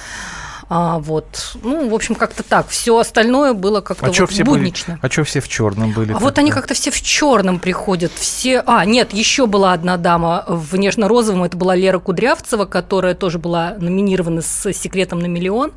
А, 0.74 0.98
вот. 1.00 1.54
Ну, 1.62 1.90
в 1.90 1.94
общем, 1.94 2.14
как-то 2.14 2.42
так. 2.42 2.66
Все 2.68 2.96
остальное 2.98 3.52
было 3.52 3.82
как-то 3.82 4.06
А 4.06 4.12
что 4.12 4.22
вот 4.22 4.30
все, 4.30 4.42
были- 4.42 4.60
буднично. 4.60 4.98
а 5.02 5.08
чё 5.10 5.22
все 5.22 5.40
в 5.40 5.48
черном 5.48 5.92
были? 5.92 6.14
А 6.14 6.18
вот 6.18 6.38
они 6.38 6.50
как-то 6.50 6.72
все 6.72 6.90
в 6.90 6.98
черном 7.02 7.58
приходят. 7.58 8.10
Все. 8.14 8.62
А, 8.66 8.82
нет, 8.86 9.12
еще 9.12 9.46
была 9.46 9.74
одна 9.74 9.98
дама 9.98 10.46
в 10.48 10.74
нежно-розовом. 10.76 11.44
Это 11.44 11.58
была 11.58 11.74
Лера 11.76 11.98
Кудрявцева, 11.98 12.64
которая 12.64 13.14
тоже 13.14 13.38
была 13.38 13.74
номинирована 13.78 14.40
с 14.40 14.72
секретом 14.72 15.18
на 15.18 15.26
миллион. 15.26 15.72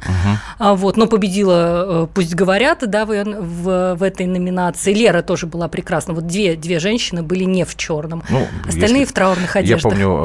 А, 0.60 0.76
вот, 0.76 0.96
но 0.96 1.08
победила, 1.08 2.04
э, 2.06 2.08
пусть 2.14 2.34
говорят, 2.34 2.90
да, 2.90 3.06
в, 3.06 3.10
в, 3.12 3.96
в 3.96 4.02
этой 4.04 4.28
номинации. 4.28 4.94
Лера 4.94 5.24
тоже 5.24 5.46
была 5.46 5.68
прекрасна. 5.68 6.14
Вот 6.14 6.26
две, 6.26 6.56
две 6.56 6.80
женщины 6.80 7.22
были 7.22 7.44
не 7.44 7.66
в 7.66 7.76
черном. 7.76 8.24
Ну, 8.30 8.48
Остальные 8.66 9.02
если- 9.02 9.12
в 9.12 9.12
траурных 9.12 9.56
Я 9.56 9.60
одеждах. 9.60 9.92
помню, 9.92 10.18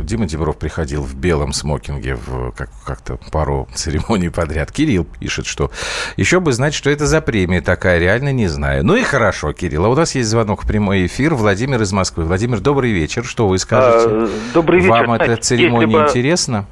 э, 0.00 0.02
Дима 0.02 0.26
Дебров 0.26 0.58
приходил 0.58 1.02
в 1.02 1.14
белом 1.14 1.54
смокинге 1.54 2.16
в 2.16 2.52
как- 2.52 2.68
как-то 2.84 3.18
пару 3.30 3.66
церемоний 3.74 4.01
подряд. 4.06 4.72
Кирилл 4.72 5.04
пишет, 5.04 5.46
что 5.46 5.70
еще 6.16 6.40
бы 6.40 6.52
знать, 6.52 6.74
что 6.74 6.90
это 6.90 7.06
за 7.06 7.20
премия 7.20 7.60
такая, 7.60 7.98
реально 7.98 8.32
не 8.32 8.46
знаю. 8.46 8.84
Ну 8.84 8.96
и 8.96 9.02
хорошо, 9.02 9.52
Кирилл. 9.52 9.84
А 9.86 9.88
у 9.88 9.94
нас 9.94 10.14
есть 10.14 10.28
звонок 10.28 10.64
в 10.64 10.66
прямой 10.66 11.06
эфир. 11.06 11.34
Владимир 11.34 11.80
из 11.82 11.92
Москвы. 11.92 12.24
Владимир, 12.24 12.60
добрый 12.60 12.90
вечер. 12.92 13.24
Что 13.24 13.48
вы 13.48 13.58
скажете? 13.58 14.08
А, 14.08 14.28
добрый 14.54 14.80
вечер. 14.80 14.90
Вам 14.90 15.04
Знаете, 15.06 15.24
эта 15.32 15.42
церемония 15.42 15.86
бы- 15.98 16.04
интересна? 16.08 16.66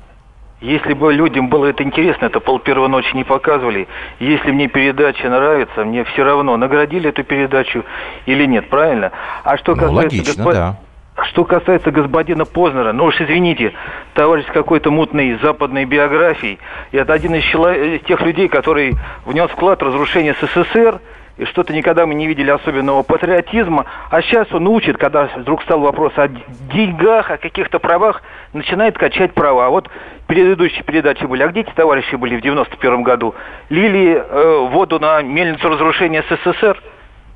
Если 0.60 0.92
бы 0.92 1.10
людям 1.14 1.48
было 1.48 1.66
это 1.66 1.82
интересно, 1.82 2.26
это 2.26 2.38
пол 2.38 2.58
первой 2.58 2.88
ночи 2.90 3.14
не 3.16 3.24
показывали. 3.24 3.88
Если 4.18 4.50
мне 4.50 4.68
передача 4.68 5.30
нравится, 5.30 5.84
мне 5.86 6.04
все 6.04 6.22
равно, 6.22 6.54
наградили 6.58 7.08
эту 7.08 7.24
передачу 7.24 7.82
или 8.26 8.44
нет, 8.44 8.68
правильно? 8.68 9.10
А 9.42 9.56
что 9.56 9.72
Ну, 9.74 9.76
касается 9.76 9.96
логично, 9.96 10.42
госпо- 10.42 10.52
да. 10.52 10.78
Что 11.26 11.44
касается 11.44 11.90
господина 11.90 12.44
Познера, 12.44 12.92
ну 12.92 13.04
уж 13.04 13.20
извините, 13.20 13.72
товарищ 14.14 14.46
какой-то 14.46 14.90
мутной 14.90 15.38
западной 15.42 15.84
биографией, 15.84 16.58
и 16.92 16.96
это 16.96 17.12
один 17.12 17.34
из, 17.34 17.44
чело- 17.44 17.72
из 17.72 18.00
тех 18.02 18.20
людей, 18.22 18.48
который 18.48 18.94
внес 19.26 19.50
вклад 19.50 19.80
в 19.80 19.86
разрушение 19.86 20.34
СССР, 20.40 21.00
и 21.36 21.44
что-то 21.46 21.72
никогда 21.72 22.04
мы 22.04 22.14
не 22.14 22.26
видели 22.26 22.50
особенного 22.50 23.02
патриотизма, 23.02 23.86
а 24.10 24.20
сейчас 24.20 24.52
он 24.52 24.68
учит, 24.68 24.98
когда 24.98 25.30
вдруг 25.36 25.62
стал 25.62 25.80
вопрос 25.80 26.12
о 26.16 26.28
деньгах, 26.72 27.30
о 27.30 27.38
каких-то 27.38 27.78
правах, 27.78 28.22
начинает 28.52 28.98
качать 28.98 29.32
права. 29.32 29.70
Вот 29.70 29.88
предыдущие 30.26 30.84
передачи 30.84 31.24
были, 31.24 31.42
а 31.42 31.48
где 31.48 31.60
эти 31.60 31.70
товарищи 31.70 32.14
были 32.16 32.36
в 32.36 32.42
91 32.42 33.02
году? 33.02 33.34
Лили 33.70 34.22
э, 34.22 34.68
воду 34.70 34.98
на 34.98 35.22
мельницу 35.22 35.68
разрушения 35.68 36.22
СССР? 36.28 36.76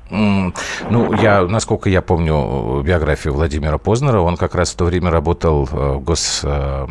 Ну, 0.09 1.13
я, 1.21 1.47
насколько 1.47 1.89
я 1.89 2.01
помню 2.03 2.81
э, 2.81 2.83
биографию 2.83 3.33
Владимира 3.33 3.79
Познера, 3.79 4.19
он 4.19 4.37
как 4.37 4.53
раз 4.53 4.71
в 4.71 4.75
то 4.75 4.85
время 4.85 5.09
работал 5.09 5.67
э, 5.71 5.93
в 5.93 5.99
гос, 5.99 6.41
э, 6.43 6.87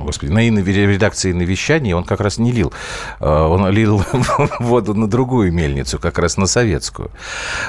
господи, 0.00 0.30
на 0.32 0.40
редакции 0.40 1.32
навещаний, 1.32 1.92
он 1.92 2.02
как 2.02 2.20
раз 2.20 2.38
не 2.38 2.50
лил. 2.50 2.72
Он 3.20 3.68
лил 3.70 4.02
воду 4.58 4.94
на 4.94 5.08
другую 5.08 5.52
мельницу, 5.52 5.98
как 6.00 6.18
раз 6.18 6.36
на 6.36 6.46
советскую. 6.46 7.10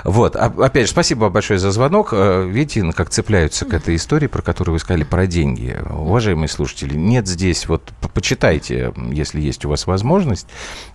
Вот. 0.04 0.36
А- 0.36 0.52
Опять 0.58 0.88
же, 0.88 0.92
спасибо 0.92 1.30
большое 1.30 1.60
за 1.60 1.72
звонок. 1.72 2.12
Видите, 2.14 2.92
как 2.92 3.10
цепляются 3.10 3.66
к 3.66 3.74
этой 3.74 3.96
истории, 3.96 4.28
про 4.28 4.42
которую 4.42 4.74
вы 4.74 4.80
сказали, 4.80 5.04
про 5.04 5.28
деньги. 5.28 5.78
Уважаемые 5.92 6.48
слушатели, 6.48 6.96
нет 6.96 7.28
здесь, 7.28 7.68
вот 7.68 7.84
по- 8.02 8.10
почитайте, 8.10 8.94
если 9.12 9.42
есть 9.42 9.64
у 9.66 9.70
вас 9.70 9.86
возможность, 9.86 10.48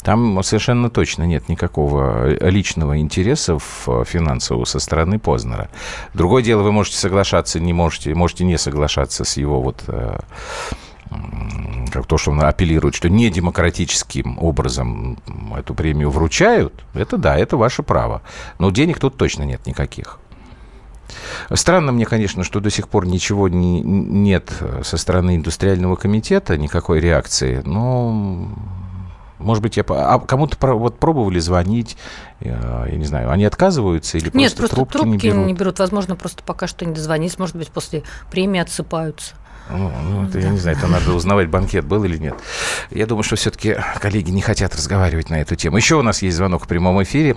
там 0.02 0.42
совершенно 0.42 0.90
точно 0.90 1.22
нет 1.22 1.48
никакого 1.48 2.26
личного 2.48 2.98
интереса 2.98 3.59
в 3.60 3.88
э, 3.88 4.04
финансового 4.04 4.64
со 4.64 4.78
стороны 4.78 5.18
Познера. 5.18 5.68
Другое 6.14 6.42
дело, 6.42 6.62
вы 6.62 6.72
можете 6.72 6.96
соглашаться, 6.96 7.60
не 7.60 7.72
можете, 7.72 8.14
можете 8.14 8.44
не 8.44 8.58
соглашаться 8.58 9.24
с 9.24 9.36
его 9.36 9.60
вот 9.62 9.84
э, 9.86 10.18
как 11.90 12.06
то, 12.06 12.18
что 12.18 12.30
он 12.30 12.42
апеллирует, 12.42 12.94
что 12.94 13.08
не 13.08 13.30
демократическим 13.30 14.38
образом 14.38 15.18
эту 15.56 15.74
премию 15.74 16.10
вручают, 16.10 16.84
это 16.94 17.16
да, 17.16 17.36
это 17.36 17.56
ваше 17.56 17.82
право. 17.82 18.22
Но 18.58 18.70
денег 18.70 18.98
тут 18.98 19.16
точно 19.16 19.42
нет 19.42 19.66
никаких. 19.66 20.18
Странно 21.52 21.92
мне, 21.92 22.06
конечно, 22.06 22.44
что 22.44 22.60
до 22.60 22.70
сих 22.70 22.88
пор 22.88 23.06
ничего 23.06 23.48
не, 23.48 23.80
нет 23.80 24.52
со 24.82 24.96
стороны 24.96 25.36
индустриального 25.36 25.96
комитета, 25.96 26.56
никакой 26.56 27.00
реакции. 27.00 27.62
Но, 27.64 28.48
может 29.40 29.62
быть, 29.62 29.76
я... 29.76 29.85
А 29.88 30.18
кому-то 30.18 30.75
вот 30.75 30.99
пробовали 30.99 31.38
звонить, 31.38 31.97
я, 32.40 32.87
я 32.88 32.97
не 32.97 33.04
знаю, 33.04 33.30
они 33.30 33.44
отказываются 33.44 34.18
или 34.18 34.30
Нет, 34.32 34.54
просто, 34.54 34.76
просто 34.76 34.76
трубки, 34.76 34.92
трубки 34.92 35.26
не 35.26 35.32
берут? 35.32 35.47
не 35.47 35.54
берут. 35.54 35.78
Возможно, 35.78 36.16
просто 36.16 36.42
пока 36.44 36.66
что 36.66 36.85
не 36.85 36.94
дозвонились. 36.94 37.38
Может 37.38 37.56
быть, 37.56 37.70
после 37.70 38.02
премии 38.30 38.61
отсыпаются. 38.61 39.35
Ну, 39.70 39.90
ну 40.04 40.26
это, 40.26 40.38
я 40.40 40.50
не 40.50 40.59
знаю, 40.59 40.76
это 40.76 40.87
надо 40.87 41.12
узнавать, 41.12 41.49
банкет 41.49 41.85
был 41.85 42.04
или 42.04 42.16
нет. 42.16 42.35
Я 42.90 43.06
думаю, 43.06 43.23
что 43.23 43.37
все-таки 43.37 43.76
коллеги 44.00 44.30
не 44.30 44.42
хотят 44.42 44.75
разговаривать 44.75 45.30
на 45.30 45.40
эту 45.40 45.54
тему. 45.56 45.76
Еще 45.76 45.97
у 45.97 46.02
нас 46.02 46.23
есть 46.23 46.37
звонок 46.37 46.64
в 46.64 46.68
прямом 46.68 47.02
эфире. 47.02 47.37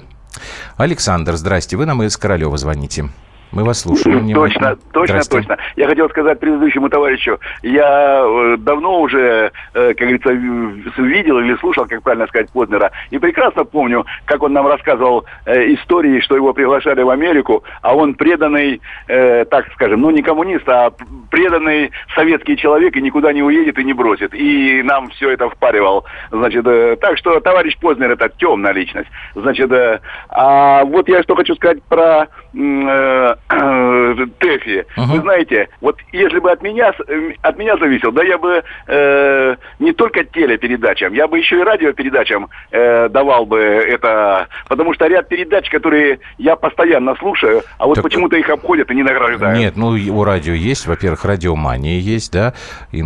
Александр, 0.77 1.35
здрасте, 1.35 1.77
вы 1.77 1.85
нам 1.85 2.01
из 2.03 2.17
Королева 2.17 2.57
звоните. 2.57 3.09
Мы 3.53 3.63
вас 3.63 3.81
слушаем. 3.81 4.33
Точно, 4.33 4.77
точно, 4.91 5.21
точно. 5.21 5.57
Я 5.75 5.87
хотел 5.87 6.09
сказать 6.09 6.39
предыдущему 6.39 6.89
товарищу, 6.89 7.39
я 7.61 8.23
э, 8.25 8.57
давно 8.57 8.99
уже, 8.99 9.51
э, 9.75 9.93
как 9.93 9.99
говорится, 9.99 10.31
видел 10.31 11.37
или 11.37 11.55
слушал, 11.57 11.85
как 11.85 12.01
правильно 12.01 12.25
сказать, 12.27 12.49
Познера, 12.51 12.91
и 13.11 13.19
прекрасно 13.19 13.63
помню, 13.63 14.05
как 14.25 14.41
он 14.41 14.53
нам 14.53 14.65
рассказывал 14.65 15.25
э, 15.45 15.73
истории, 15.75 16.19
что 16.21 16.35
его 16.35 16.51
приглашали 16.53 17.03
в 17.03 17.09
Америку, 17.09 17.63
а 17.81 17.95
он 17.95 18.15
преданный, 18.15 18.81
так 19.07 19.65
скажем, 19.73 20.01
ну 20.01 20.09
не 20.09 20.23
коммунист, 20.23 20.67
а 20.67 20.91
преданный 21.29 21.91
советский 22.15 22.57
человек 22.57 22.95
и 22.95 23.01
никуда 23.01 23.33
не 23.33 23.43
уедет 23.43 23.77
и 23.77 23.83
не 23.83 23.93
бросит. 23.93 24.33
И 24.33 24.81
нам 24.83 25.09
все 25.09 25.29
это 25.31 25.49
впаривал. 25.49 26.05
Значит, 26.31 26.65
так 26.99 27.17
что 27.17 27.39
товарищ 27.39 27.77
Познер 27.77 28.11
это 28.11 28.29
темная 28.29 28.71
личность. 28.71 29.09
Значит, 29.35 29.71
а 30.29 30.83
вот 30.85 31.07
я 31.07 31.21
что 31.23 31.35
хочу 31.35 31.55
сказать 31.55 31.83
про 31.83 32.27
ТЭФИ. 34.39 34.85
Uh-huh. 34.95 35.05
Вы 35.07 35.21
знаете, 35.21 35.69
вот 35.81 35.97
если 36.11 36.39
бы 36.39 36.51
от 36.51 36.61
меня, 36.61 36.93
э, 37.07 37.31
от 37.41 37.57
меня 37.57 37.77
зависел, 37.77 38.11
да 38.11 38.23
я 38.23 38.37
бы 38.37 38.63
э, 38.87 39.55
не 39.79 39.91
только 39.93 40.23
телепередачам, 40.23 41.13
я 41.13 41.27
бы 41.27 41.39
еще 41.39 41.59
и 41.59 41.63
радиопередачам 41.63 42.49
э, 42.71 43.09
давал 43.09 43.47
бы 43.47 43.57
это, 43.59 44.47
потому 44.67 44.93
что 44.93 45.07
ряд 45.07 45.29
передач, 45.29 45.69
которые 45.69 46.19
я 46.37 46.55
постоянно 46.55 47.15
слушаю, 47.15 47.63
а 47.79 47.87
вот 47.87 47.95
так... 47.95 48.03
почему-то 48.03 48.35
их 48.37 48.47
обходят 48.49 48.91
и 48.91 48.95
не 48.95 49.03
награждают. 49.03 49.57
Нет, 49.57 49.75
ну 49.75 49.87
у 49.87 50.23
радио 50.23 50.53
есть, 50.53 50.85
во-первых, 50.85 51.25
радиомания 51.25 51.99
есть, 51.99 52.31
да, 52.31 52.53
и 52.91 53.01
э, 53.01 53.03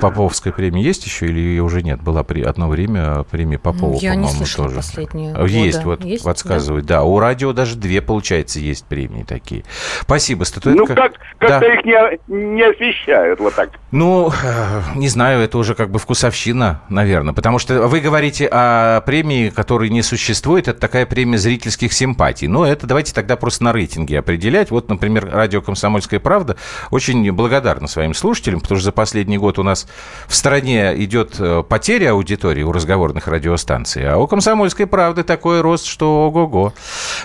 Поповская 0.00 0.52
премия 0.52 0.82
есть 0.82 1.06
еще 1.06 1.26
или 1.26 1.38
ее 1.38 1.62
уже 1.62 1.82
нет? 1.82 2.02
Была 2.02 2.24
при 2.24 2.42
одно 2.42 2.68
время 2.68 3.24
премия 3.30 3.58
Попова, 3.58 3.94
Я 4.00 4.16
не 4.16 4.26
слышала 4.26 4.66
тоже. 4.66 4.78
последнюю. 4.78 5.46
Есть, 5.46 5.82
года. 5.84 6.02
вот 6.02 6.04
есть? 6.04 6.24
подсказывают, 6.24 6.86
да? 6.86 6.98
да. 6.98 7.04
У 7.04 7.18
радио 7.18 7.52
даже 7.52 7.76
две, 7.76 8.02
получается, 8.02 8.58
есть 8.58 8.87
премии 8.88 9.22
такие. 9.22 9.64
Спасибо, 10.02 10.44
статуэтка. 10.44 10.80
Ну, 10.80 10.86
как, 10.86 11.12
как-то 11.38 11.60
да. 11.60 11.74
их 11.74 11.84
не, 11.84 12.54
не 12.54 12.62
освещают 12.62 13.40
вот 13.40 13.54
так. 13.54 13.70
Ну, 13.90 14.30
э, 14.30 14.82
не 14.96 15.08
знаю, 15.08 15.40
это 15.40 15.58
уже 15.58 15.74
как 15.74 15.90
бы 15.90 15.98
вкусовщина, 15.98 16.82
наверное. 16.88 17.34
Потому 17.34 17.58
что 17.58 17.86
вы 17.86 18.00
говорите 18.00 18.48
о 18.50 19.00
премии, 19.02 19.50
которой 19.50 19.90
не 19.90 20.02
существует. 20.02 20.68
Это 20.68 20.80
такая 20.80 21.06
премия 21.06 21.38
зрительских 21.38 21.92
симпатий. 21.92 22.48
Но 22.48 22.66
это 22.66 22.86
давайте 22.86 23.14
тогда 23.14 23.36
просто 23.36 23.64
на 23.64 23.72
рейтинге 23.72 24.18
определять. 24.18 24.70
Вот, 24.70 24.88
например, 24.88 25.30
радио 25.30 25.60
«Комсомольская 25.60 26.20
правда» 26.20 26.56
очень 26.90 27.30
благодарна 27.32 27.88
своим 27.88 28.14
слушателям, 28.14 28.60
потому 28.60 28.78
что 28.78 28.86
за 28.86 28.92
последний 28.92 29.38
год 29.38 29.58
у 29.58 29.62
нас 29.62 29.86
в 30.26 30.34
стране 30.34 30.94
идет 31.02 31.36
э, 31.38 31.62
потеря 31.62 32.12
аудитории 32.12 32.62
у 32.62 32.72
разговорных 32.72 33.28
радиостанций. 33.28 34.08
А 34.08 34.18
у 34.18 34.26
«Комсомольской 34.26 34.86
правды» 34.86 35.22
такой 35.22 35.60
рост, 35.60 35.86
что 35.86 36.26
ого-го. 36.26 36.72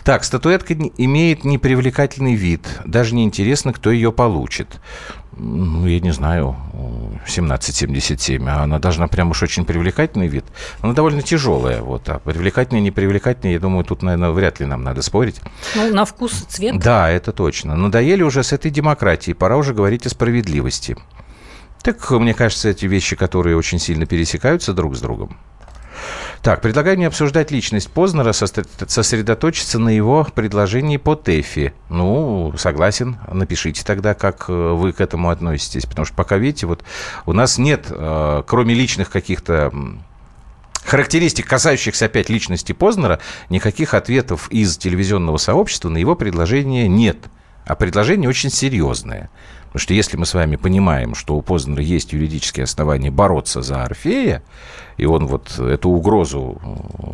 Так, 0.03 0.23
статуэтка 0.23 0.73
имеет 0.97 1.43
непривлекательный 1.53 2.35
вид. 2.35 2.67
Даже 2.85 3.15
не 3.15 3.23
интересно, 3.23 3.73
кто 3.73 3.91
ее 3.91 4.11
получит. 4.11 4.81
Ну, 5.35 5.87
я 5.87 5.99
не 5.99 6.11
знаю, 6.11 6.55
1777, 6.73 8.47
а 8.47 8.63
она 8.63 8.79
должна 8.79 9.07
прям 9.07 9.31
уж 9.31 9.41
очень 9.41 9.65
привлекательный 9.65 10.27
вид. 10.27 10.45
Она 10.81 10.93
довольно 10.93 11.21
тяжелая, 11.21 11.81
вот, 11.81 12.07
а 12.09 12.19
привлекательная, 12.19 12.81
непривлекательная, 12.81 13.53
я 13.53 13.59
думаю, 13.59 13.83
тут, 13.83 14.03
наверное, 14.03 14.31
вряд 14.31 14.59
ли 14.59 14.65
нам 14.65 14.83
надо 14.83 15.01
спорить. 15.01 15.41
Ну, 15.75 15.93
на 15.93 16.05
вкус 16.05 16.43
и 16.43 16.45
цвет. 16.45 16.77
Да, 16.79 17.09
это 17.09 17.31
точно. 17.31 17.75
Надоели 17.75 18.21
уже 18.21 18.43
с 18.43 18.53
этой 18.53 18.69
демократией, 18.69 19.33
пора 19.33 19.57
уже 19.57 19.73
говорить 19.73 20.05
о 20.05 20.09
справедливости. 20.09 20.97
Так, 21.81 22.11
мне 22.11 22.33
кажется, 22.33 22.69
эти 22.69 22.85
вещи, 22.85 23.15
которые 23.15 23.57
очень 23.57 23.79
сильно 23.79 24.05
пересекаются 24.05 24.73
друг 24.73 24.95
с 24.95 25.01
другом. 25.01 25.37
Так, 26.43 26.59
предлагаю 26.59 26.97
не 26.97 27.05
обсуждать 27.05 27.51
личность 27.51 27.89
Познера, 27.89 28.33
сосредоточиться 28.33 29.79
на 29.79 29.87
его 29.87 30.27
предложении 30.35 30.97
по 30.97 31.15
ТЭФИ. 31.15 31.73
Ну, 31.87 32.53
согласен, 32.57 33.15
напишите 33.31 33.85
тогда, 33.85 34.13
как 34.13 34.49
э, 34.49 34.53
вы 34.53 34.91
к 34.91 34.99
этому 34.99 35.29
относитесь. 35.29 35.85
Потому 35.85 36.03
что 36.03 36.13
пока, 36.15 36.37
видите, 36.37 36.67
вот 36.67 36.83
у 37.25 37.31
нас 37.31 37.57
нет, 37.57 37.85
э, 37.89 38.43
кроме 38.45 38.73
личных 38.73 39.09
каких-то 39.09 39.71
характеристик, 40.83 41.47
касающихся 41.47 42.07
опять 42.07 42.27
личности 42.27 42.73
Познера, 42.73 43.19
никаких 43.49 43.93
ответов 43.93 44.51
из 44.51 44.75
телевизионного 44.75 45.37
сообщества 45.37 45.87
на 45.87 45.97
его 45.97 46.13
предложение 46.13 46.89
нет. 46.89 47.19
А 47.65 47.75
предложение 47.75 48.27
очень 48.29 48.49
серьезное. 48.49 49.29
Потому 49.73 49.81
что 49.81 49.93
если 49.95 50.17
мы 50.17 50.27
с 50.27 50.35
вами 50.35 50.55
понимаем, 50.55 51.15
что 51.15 51.35
у 51.35 51.41
Познера 51.41 51.81
есть 51.81 52.13
юридические 52.13 52.65
основания 52.65 53.09
бороться 53.09 53.63
за 53.63 53.83
Орфея, 53.83 54.43
и 54.97 55.05
он 55.05 55.25
вот 55.25 55.59
эту 55.59 55.89
угрозу, 55.89 56.61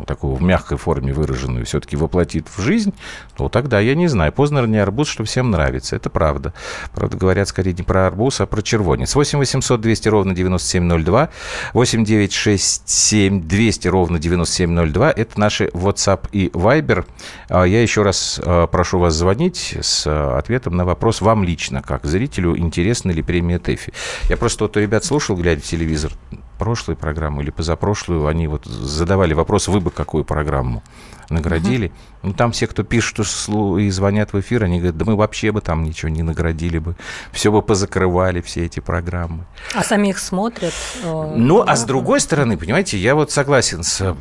такую 0.06 0.34
в 0.34 0.42
мягкой 0.42 0.78
форме 0.78 1.12
выраженную, 1.12 1.64
все-таки 1.64 1.96
воплотит 1.96 2.48
в 2.48 2.60
жизнь, 2.60 2.92
то 3.36 3.48
тогда, 3.48 3.80
я 3.80 3.94
не 3.94 4.08
знаю, 4.08 4.32
Познер 4.32 4.66
не 4.66 4.78
арбуз, 4.78 5.08
что 5.08 5.24
всем 5.24 5.50
нравится. 5.50 5.96
Это 5.96 6.10
правда. 6.10 6.52
Правда, 6.94 7.16
говорят 7.16 7.48
скорее 7.48 7.72
не 7.72 7.82
про 7.82 8.06
арбуз, 8.06 8.40
а 8.40 8.46
про 8.46 8.62
червонец. 8.62 9.14
8 9.14 9.38
800 9.38 9.80
200 9.80 10.08
ровно 10.08 10.34
9702, 10.34 11.30
8 11.72 12.04
9 12.04 12.32
6 12.32 12.88
7 12.88 13.42
200 13.42 13.88
ровно 13.88 14.18
9702. 14.18 15.10
Это 15.10 15.40
наши 15.40 15.66
WhatsApp 15.66 16.28
и 16.32 16.48
Viber. 16.48 17.06
А 17.48 17.64
я 17.64 17.82
еще 17.82 18.02
раз 18.02 18.40
э, 18.44 18.66
прошу 18.70 18.98
вас 18.98 19.14
звонить 19.14 19.76
с 19.80 20.06
э, 20.06 20.38
ответом 20.38 20.76
на 20.76 20.84
вопрос 20.84 21.20
вам 21.20 21.44
лично, 21.44 21.82
как 21.82 22.04
зрителю, 22.04 22.49
интересна 22.56 23.10
ли 23.10 23.22
премия 23.22 23.58
ТЭФИ. 23.58 23.92
Я 24.28 24.36
просто 24.36 24.64
вот 24.64 24.76
у 24.76 24.80
ребят 24.80 25.04
слушал, 25.04 25.36
глядя 25.36 25.60
в 25.60 25.64
телевизор, 25.64 26.12
прошлую 26.58 26.96
программу 26.96 27.40
или 27.40 27.50
позапрошлую, 27.50 28.26
они 28.26 28.46
вот 28.46 28.66
задавали 28.66 29.32
вопрос, 29.32 29.68
вы 29.68 29.80
бы 29.80 29.90
какую 29.90 30.24
программу 30.24 30.82
наградили. 31.30 31.86
Угу. 31.86 31.94
Ну, 32.22 32.32
там 32.34 32.52
все, 32.52 32.66
кто 32.66 32.82
пишет 32.82 33.18
и 33.20 33.90
звонят 33.90 34.32
в 34.32 34.40
эфир, 34.40 34.64
они 34.64 34.78
говорят, 34.78 34.98
да 34.98 35.04
мы 35.04 35.16
вообще 35.16 35.52
бы 35.52 35.60
там 35.60 35.84
ничего 35.84 36.10
не 36.10 36.22
наградили 36.22 36.78
бы. 36.78 36.96
Все 37.32 37.50
бы 37.50 37.62
позакрывали, 37.62 38.40
все 38.42 38.66
эти 38.66 38.80
программы. 38.80 39.46
А 39.74 39.82
самих 39.82 40.18
смотрят? 40.18 40.74
Э, 41.02 41.32
ну, 41.34 41.64
да. 41.64 41.72
а 41.72 41.76
с 41.76 41.84
другой 41.84 42.20
стороны, 42.20 42.58
понимаете, 42.58 42.98
я 42.98 43.14
вот 43.14 43.30
согласен 43.30 43.82
с 43.82 44.16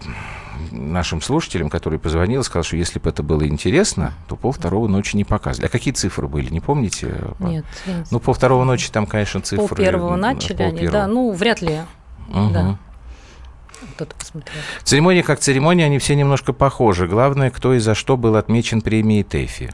нашим 0.72 1.22
слушателям, 1.22 1.70
который 1.70 2.00
позвонил, 2.00 2.44
сказал, 2.44 2.64
что 2.64 2.78
если 2.78 3.00
бы 3.00 3.10
это 3.10 3.24
было 3.24 3.48
интересно, 3.48 4.14
то 4.28 4.36
пол 4.36 4.52
второго 4.52 4.88
ночи 4.88 5.16
не 5.16 5.24
показывали. 5.24 5.68
А 5.68 5.70
какие 5.70 5.94
цифры 5.94 6.28
были, 6.28 6.50
не 6.52 6.60
помните? 6.60 7.16
Нет. 7.40 7.66
нет. 7.86 8.08
Ну, 8.12 8.20
пол 8.20 8.34
второго 8.34 8.64
ночи 8.64 8.92
там, 8.92 9.06
конечно, 9.06 9.42
цифры... 9.42 9.68
Пол 9.68 9.78
первого 9.78 10.16
начали 10.16 10.58
пол 10.58 10.68
они, 10.68 10.88
да, 10.88 11.08
ну, 11.08 11.32
вряд 11.32 11.62
ли 11.62 11.80
Угу. 12.30 12.50
Да. 12.52 12.78
Кто-то 13.96 14.16
посмотрел. 14.16 14.56
Церемония 14.84 15.24
как 15.24 15.40
церемония, 15.40 15.86
они 15.86 16.00
все 16.00 16.16
немножко 16.16 16.54
похожи. 16.54 17.08
Главное, 17.08 17.50
кто 17.50 17.74
и 17.74 17.80
за 17.80 17.96
что 17.96 18.18
был 18.18 18.36
отмечен 18.36 18.82
премией 18.82 19.24
ТЭФИ. 19.24 19.72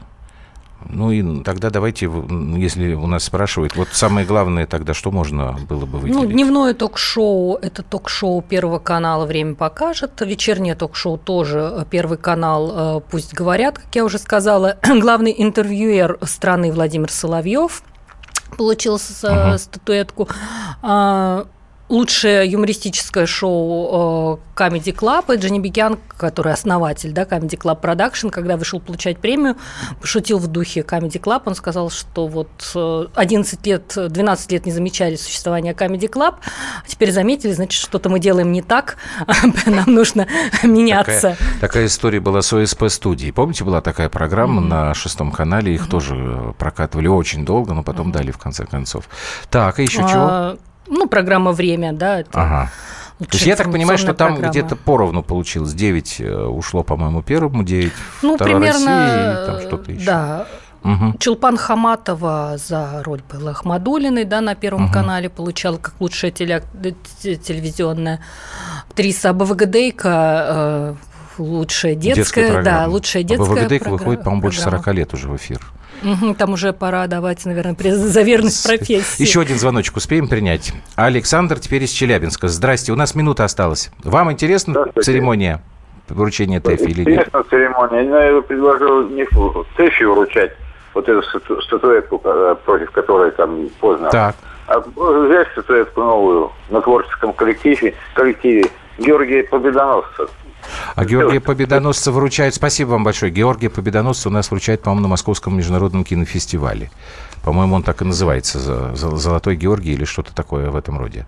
Ну 0.84 1.10
и 1.10 1.42
тогда 1.42 1.70
давайте, 1.70 2.10
если 2.56 2.94
у 2.94 3.06
нас 3.06 3.24
спрашивают, 3.24 3.76
вот 3.76 3.88
самое 3.92 4.26
главное 4.26 4.66
тогда, 4.66 4.94
что 4.94 5.10
можно 5.10 5.58
было 5.68 5.86
бы 5.86 5.98
выделить? 5.98 6.14
Ну, 6.14 6.26
дневное 6.26 6.74
ток-шоу– 6.74 7.56
это 7.62 7.82
ток-шоу 7.82 8.42
Первого 8.42 8.78
канала 8.78 9.26
«Время 9.26 9.54
покажет». 9.54 10.20
Вечернее 10.20 10.74
ток-шоу 10.74 11.18
тоже 11.18 11.72
э, 11.72 11.84
Первый 11.90 12.18
канал 12.18 12.98
э, 12.98 13.00
«Пусть 13.10 13.34
говорят», 13.34 13.78
как 13.78 13.94
я 13.94 14.04
уже 14.04 14.18
сказала. 14.18 14.78
Главный 14.82 15.34
интервьюер 15.36 16.18
страны 16.22 16.70
Владимир 16.72 17.10
Соловьев 17.10 17.82
получил 18.56 18.96
uh-huh. 18.96 19.58
статуэтку. 19.58 20.28
Лучшее 21.88 22.50
юмористическое 22.50 23.26
шоу 23.26 24.40
э, 24.56 24.60
Comedy 24.60 24.92
Club. 24.92 25.32
И 25.34 25.38
Дженни 25.38 25.60
Бекян, 25.60 25.98
который 26.16 26.52
основатель 26.52 27.12
да, 27.12 27.22
Comedy 27.22 27.56
Club 27.56 27.80
Production, 27.80 28.30
когда 28.30 28.56
вышел 28.56 28.80
получать 28.80 29.18
премию, 29.18 29.56
пошутил 30.00 30.38
в 30.38 30.48
духе 30.48 30.80
Comedy 30.80 31.20
Club. 31.20 31.42
Он 31.44 31.54
сказал, 31.54 31.90
что 31.90 32.26
вот 32.26 32.50
11 33.14 33.66
э, 33.66 33.70
лет, 33.70 33.92
12 33.96 34.52
лет 34.52 34.66
не 34.66 34.72
замечали 34.72 35.16
существования 35.16 35.72
Comedy 35.74 36.10
Club, 36.10 36.34
а 36.84 36.88
теперь 36.88 37.12
заметили, 37.12 37.52
значит, 37.52 37.80
что-то 37.80 38.08
мы 38.08 38.18
делаем 38.18 38.50
не 38.50 38.62
так, 38.62 38.96
нам 39.66 39.94
нужно 39.94 40.26
меняться. 40.62 41.36
Такая, 41.36 41.60
такая 41.60 41.86
история 41.86 42.20
была 42.20 42.42
с 42.42 42.52
ОСП 42.52 42.88
студии. 42.88 43.30
Помните, 43.30 43.64
была 43.64 43.80
такая 43.80 44.08
программа 44.08 44.60
mm-hmm. 44.60 44.68
на 44.68 44.94
шестом 44.94 45.30
канале, 45.30 45.74
их 45.74 45.86
mm-hmm. 45.86 45.90
тоже 45.90 46.54
прокатывали 46.58 47.08
очень 47.08 47.44
долго, 47.44 47.74
но 47.74 47.82
потом 47.82 48.08
mm-hmm. 48.08 48.12
дали 48.12 48.30
в 48.30 48.38
конце 48.38 48.66
концов. 48.66 49.08
Так, 49.50 49.78
а 49.78 49.82
еще 49.82 50.02
а, 50.02 50.08
чего? 50.08 50.58
Ну, 50.88 51.06
программа 51.06 51.52
«Время», 51.52 51.92
да. 51.92 52.20
Это 52.20 52.30
ага. 52.32 52.70
То 53.18 53.28
есть 53.32 53.46
я 53.46 53.56
так 53.56 53.72
понимаю, 53.72 53.96
что 53.98 54.12
там 54.12 54.32
программа. 54.32 54.50
где-то 54.50 54.76
поровну 54.76 55.22
получилось. 55.22 55.72
9 55.72 56.16
э, 56.20 56.44
ушло, 56.46 56.82
по-моему, 56.82 57.22
первому, 57.22 57.62
9 57.62 57.92
ну, 58.22 58.36
примерно, 58.36 58.66
России, 58.66 59.46
там 59.46 59.60
что-то 59.60 59.92
еще. 59.92 60.04
Да. 60.04 60.46
Угу. 60.84 61.18
Чулпан 61.18 61.56
Хаматова 61.56 62.56
за 62.58 63.02
роль 63.02 63.22
была 63.32 63.52
Ахмадулиной, 63.52 64.24
да, 64.24 64.40
на 64.40 64.54
Первом 64.54 64.84
угу. 64.84 64.92
канале 64.92 65.30
получала 65.30 65.78
как 65.78 65.94
лучшая 65.98 66.30
теле... 66.30 66.62
телевизионная 67.22 68.20
актриса. 68.90 69.30
Абавагадейка 69.30 70.46
э, 70.48 70.94
лучшая 71.38 71.94
детская, 71.94 72.48
детская 72.48 72.62
да, 72.62 72.86
лучшая 72.86 73.22
детская. 73.22 73.44
Абавагадейка 73.44 73.88
выходит, 73.88 74.22
по-моему, 74.22 74.42
больше 74.42 74.60
40 74.60 74.86
лет 74.88 75.14
уже 75.14 75.28
в 75.28 75.36
эфир. 75.36 75.60
Там 76.38 76.52
уже 76.52 76.72
пора 76.72 77.06
давать, 77.06 77.44
наверное, 77.44 77.74
за 77.74 78.22
верность 78.22 78.66
профессии. 78.66 79.22
Еще 79.22 79.40
один 79.40 79.58
звоночек 79.58 79.96
успеем 79.96 80.28
принять. 80.28 80.72
Александр 80.94 81.58
теперь 81.58 81.84
из 81.84 81.90
Челябинска. 81.90 82.48
Здрасте, 82.48 82.92
у 82.92 82.96
нас 82.96 83.14
минута 83.14 83.44
осталась. 83.44 83.90
Вам 84.04 84.32
интересна 84.32 84.86
церемония 85.02 85.62
вручения 86.08 86.60
ТЭФИ 86.60 86.82
или 86.82 87.00
нет? 87.00 87.08
Интересна 87.08 87.44
церемония. 87.50 88.02
Я 88.02 88.42
предложил 88.42 89.08
не 89.08 89.24
ТЭФИ 89.76 90.04
вручать, 90.04 90.52
вот 90.94 91.08
эту 91.08 91.22
статуэтку, 91.62 92.20
э, 92.24 92.56
против 92.64 92.90
которой 92.90 93.30
там 93.32 93.68
поздно. 93.80 94.10
Так. 94.10 94.36
А 94.66 94.80
взять 94.80 95.48
статуэтку 95.52 96.00
новую 96.00 96.52
на 96.70 96.80
творческом 96.80 97.32
коллективе, 97.32 97.94
коллективе 98.14 98.66
Георгия 98.98 99.44
Победоносца. 99.44 100.26
А 100.94 101.04
Георгия 101.04 101.40
Победоносца 101.40 102.12
вручают... 102.12 102.54
Спасибо 102.54 102.90
вам 102.90 103.04
большое. 103.04 103.32
Георгия 103.32 103.70
Победоносца 103.70 104.28
у 104.28 104.32
нас 104.32 104.50
вручают, 104.50 104.82
по-моему, 104.82 105.02
на 105.02 105.08
Московском 105.08 105.56
международном 105.56 106.04
кинофестивале. 106.04 106.90
По-моему, 107.42 107.76
он 107.76 107.82
так 107.82 108.02
и 108.02 108.04
называется. 108.04 108.94
Золотой 108.96 109.56
Георгий 109.56 109.92
или 109.92 110.04
что-то 110.04 110.34
такое 110.34 110.70
в 110.70 110.76
этом 110.76 110.98
роде. 110.98 111.26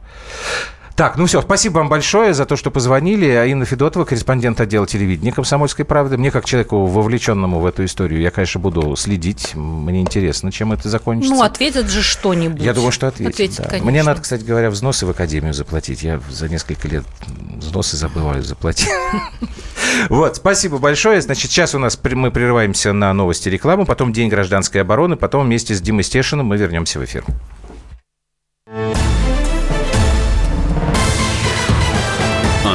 Так, 0.99 1.17
ну 1.17 1.27
все, 1.27 1.41
спасибо 1.43 1.75
вам 1.75 1.89
большое 1.89 2.35
за 2.35 2.45
то, 2.45 2.57
что 2.57 2.73
позвонили. 2.73 3.29
А 3.29 3.47
Инна 3.47 3.65
Федотова, 3.65 4.05
корреспондент 4.05 4.61
отдела 4.61 4.85
телевидения 4.85 5.31
«Комсомольской 5.31 5.85
правды». 5.85 6.19
Мне, 6.19 6.33
как 6.33 6.45
человеку, 6.45 6.87
вовлеченному 6.87 7.61
в 7.61 7.67
эту 7.67 7.85
историю, 7.85 8.21
я, 8.21 8.33
конечно, 8.33 8.59
буду 8.59 8.97
следить. 8.97 9.55
Мне 9.55 10.01
интересно, 10.01 10.51
чем 10.51 10.73
это 10.73 10.89
закончится. 10.89 11.33
Ну, 11.33 11.41
ответят 11.45 11.89
же 11.89 12.03
что-нибудь. 12.03 12.61
Я 12.61 12.75
думаю, 12.75 12.91
что 12.91 13.07
ответят, 13.07 13.35
ответят 13.35 13.69
да. 13.71 13.79
Мне 13.79 14.03
надо, 14.03 14.23
кстати 14.23 14.43
говоря, 14.43 14.71
взносы 14.71 15.07
в 15.07 15.11
академию 15.11 15.55
заплатить. 15.55 16.03
Я 16.03 16.21
за 16.29 16.49
несколько 16.49 16.89
лет 16.89 17.05
взносы 17.59 17.97
забываю 17.97 18.43
заплатить. 18.43 18.89
Вот, 20.11 20.37
спасибо 20.37 20.79
большое. 20.79 21.21
Значит, 21.21 21.51
сейчас 21.51 21.75
у 21.75 21.79
нас 21.79 21.99
мы 22.13 22.31
прерываемся 22.31 22.93
на 22.93 23.13
новости 23.13 23.49
рекламы, 23.49 23.85
потом 23.85 24.13
День 24.13 24.29
гражданской 24.29 24.83
обороны, 24.83 25.17
потом 25.17 25.47
вместе 25.47 25.75
с 25.75 25.81
Димой 25.81 26.05
Стешиным 26.05 26.47
мы 26.47 26.57
вернемся 26.57 27.01
в 27.01 27.05
эфир. 27.05 27.25